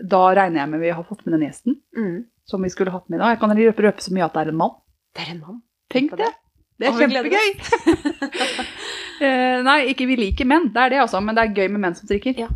[0.00, 2.24] Da regner jeg med vi har fått med den gjesten Mm.
[2.48, 3.34] som vi skulle hatt med i dag.
[3.36, 4.74] Jeg kan røpe, røpe så mye at det er en mann.
[5.14, 5.60] Det er en mann.
[5.92, 6.30] Tenk på det.
[6.82, 7.48] Det er kjempegøy.
[9.22, 11.78] Eh, nei, ikke vi liker menn, det er det altså, men det er gøy med
[11.84, 12.34] menn som strikker.
[12.42, 12.48] Ja.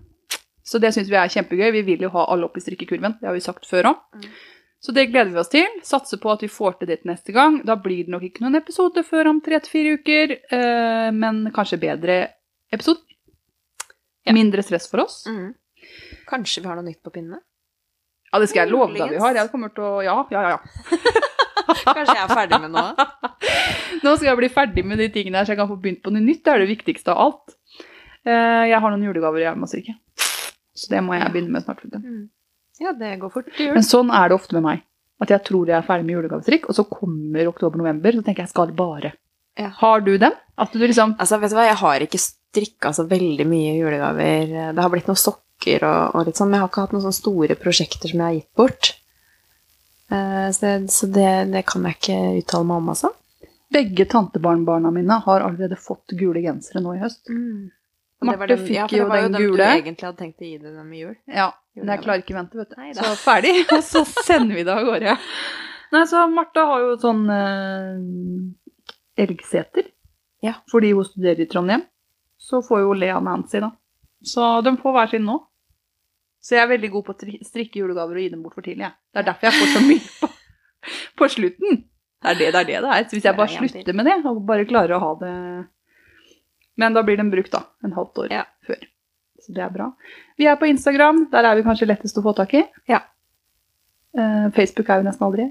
[0.66, 1.68] Så det syns vi er kjempegøy.
[1.77, 4.01] Vi vil jo ha alle opp i strikkekurven, det har vi sagt før òg.
[4.18, 4.24] Mm.
[4.83, 5.79] Så det gleder vi oss til.
[5.87, 7.61] Satser på at vi får til det neste gang.
[7.66, 11.45] Da blir det nok ikke noen episode før om tre til fire uker, eh, men
[11.55, 12.18] kanskje bedre
[12.74, 13.03] episode.
[14.27, 14.35] Ja.
[14.35, 15.22] Mindre stress for oss.
[15.31, 15.55] Mm.
[16.27, 17.45] Kanskje vi har noe nytt på pinnene?
[18.33, 19.39] Ja, det skal jeg love deg vi har.
[19.39, 20.59] Jeg kommer til å Ja, ja, ja.
[20.59, 21.27] ja.
[21.97, 23.07] Kanskje jeg er ferdig med noe?
[24.05, 26.12] Nå skal jeg bli ferdig med de tingene her, så jeg kan få begynt på
[26.14, 26.43] noe nytt.
[26.47, 27.57] Det er det viktigste av alt.
[28.27, 29.97] Eh, Jeg har noen julegaver jeg må strikke.
[30.77, 31.85] Så det må jeg begynne med snart.
[31.93, 32.27] Mm.
[32.83, 33.77] Ja, det går fort til jul.
[33.79, 34.83] Men sånn er det ofte med meg.
[35.25, 38.53] At jeg tror jeg er ferdig med julegavestrikk, og så kommer oktober-november, så tenker jeg
[38.53, 39.14] skal bare.
[39.57, 39.71] Ja.
[39.79, 40.35] Har du dem?
[40.75, 44.53] Du liksom Altså, vet du hva, jeg har ikke strikka så veldig mye julegaver.
[44.77, 47.07] Det har blitt noen sokker og, og litt sånn, men jeg har ikke hatt noen
[47.07, 48.91] sånne store prosjekter som jeg har gitt bort.
[50.11, 53.11] Eh, så det, så det, det kan jeg ikke uttale meg om, altså.
[53.74, 57.26] Begge tantebarnbarna mine har allerede fått gule gensere nå i høst.
[57.26, 60.40] Var Marte den- fikk ja, for jo det var jo den du egentlig hadde tenkt
[60.40, 61.16] å gi deg dem i jul.
[61.28, 62.76] Ja, men jeg klarer ikke å vente, vet du.
[62.80, 63.02] Neida.
[63.02, 65.16] Så ferdig, og så sender vi det av gårde.
[65.92, 67.98] Nei, så Marte har jo sånn eh,
[69.26, 69.90] elgseter.
[70.44, 70.54] Ja.
[70.70, 71.82] Fordi hun studerer i Trondheim.
[72.38, 73.70] Så får jo Lea Nancy, da.
[74.22, 75.36] Så de får hver sin nå.
[76.47, 78.86] Så jeg er veldig god på å strikke julegaver og gi dem bort for tidlig.
[78.86, 78.92] Ja.
[79.11, 80.28] Det er derfor jeg får så mye på,
[81.18, 81.80] på slutten.
[82.22, 82.68] Det er det det er.
[82.68, 83.07] det det er.
[83.11, 85.32] Så hvis jeg bare er slutter med det, og bare klarer å ha det
[86.78, 87.64] Men da blir den brukt, da.
[87.84, 88.44] En halvt år Ja.
[88.66, 88.86] før.
[89.42, 89.90] Så det er bra.
[90.38, 91.26] Vi er på Instagram.
[91.32, 92.62] Der er vi kanskje lettest å få tak i.
[92.88, 93.03] Ja.
[94.16, 95.47] Eh, Facebook er jo nesten aldri.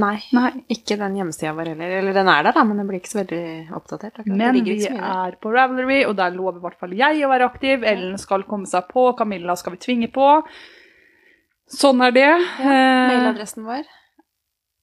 [0.00, 0.50] Nei, Nei.
[0.72, 1.90] ikke den hjemmesida vår heller.
[1.98, 3.40] Eller den er der, da, men den blir ikke så veldig
[3.76, 4.14] oppdatert.
[4.22, 4.38] akkurat.
[4.40, 7.84] Men vi er på Ravelry, og der lover i hvert fall jeg å være aktiv.
[7.84, 10.30] Ellen skal komme seg på, Camilla skal vi tvinge på.
[11.72, 12.24] Sånn er det.
[12.24, 12.78] Ja,
[13.12, 13.84] Mailadressen vår.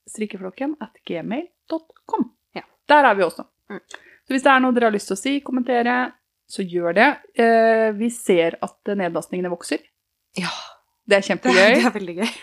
[0.09, 2.29] strikkeflokken at gmail.com.
[2.57, 2.63] Ja.
[2.89, 3.45] Der er vi også.
[3.69, 3.81] Mm.
[3.89, 5.97] Så hvis det er noe dere har lyst til å si, kommentere,
[6.49, 7.09] så gjør det.
[7.37, 9.81] Eh, vi ser at nedlastningene vokser.
[10.37, 10.53] Ja.
[11.09, 11.73] Det er Det, kjempegøy.
[11.81, 12.33] det er veldig gøy.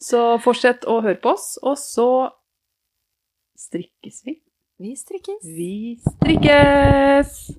[0.00, 2.10] Så fortsett å høre på oss, og så
[3.60, 4.38] strikkes vi.
[4.80, 5.42] Vi strikkes.
[5.44, 7.50] Vi strikkes!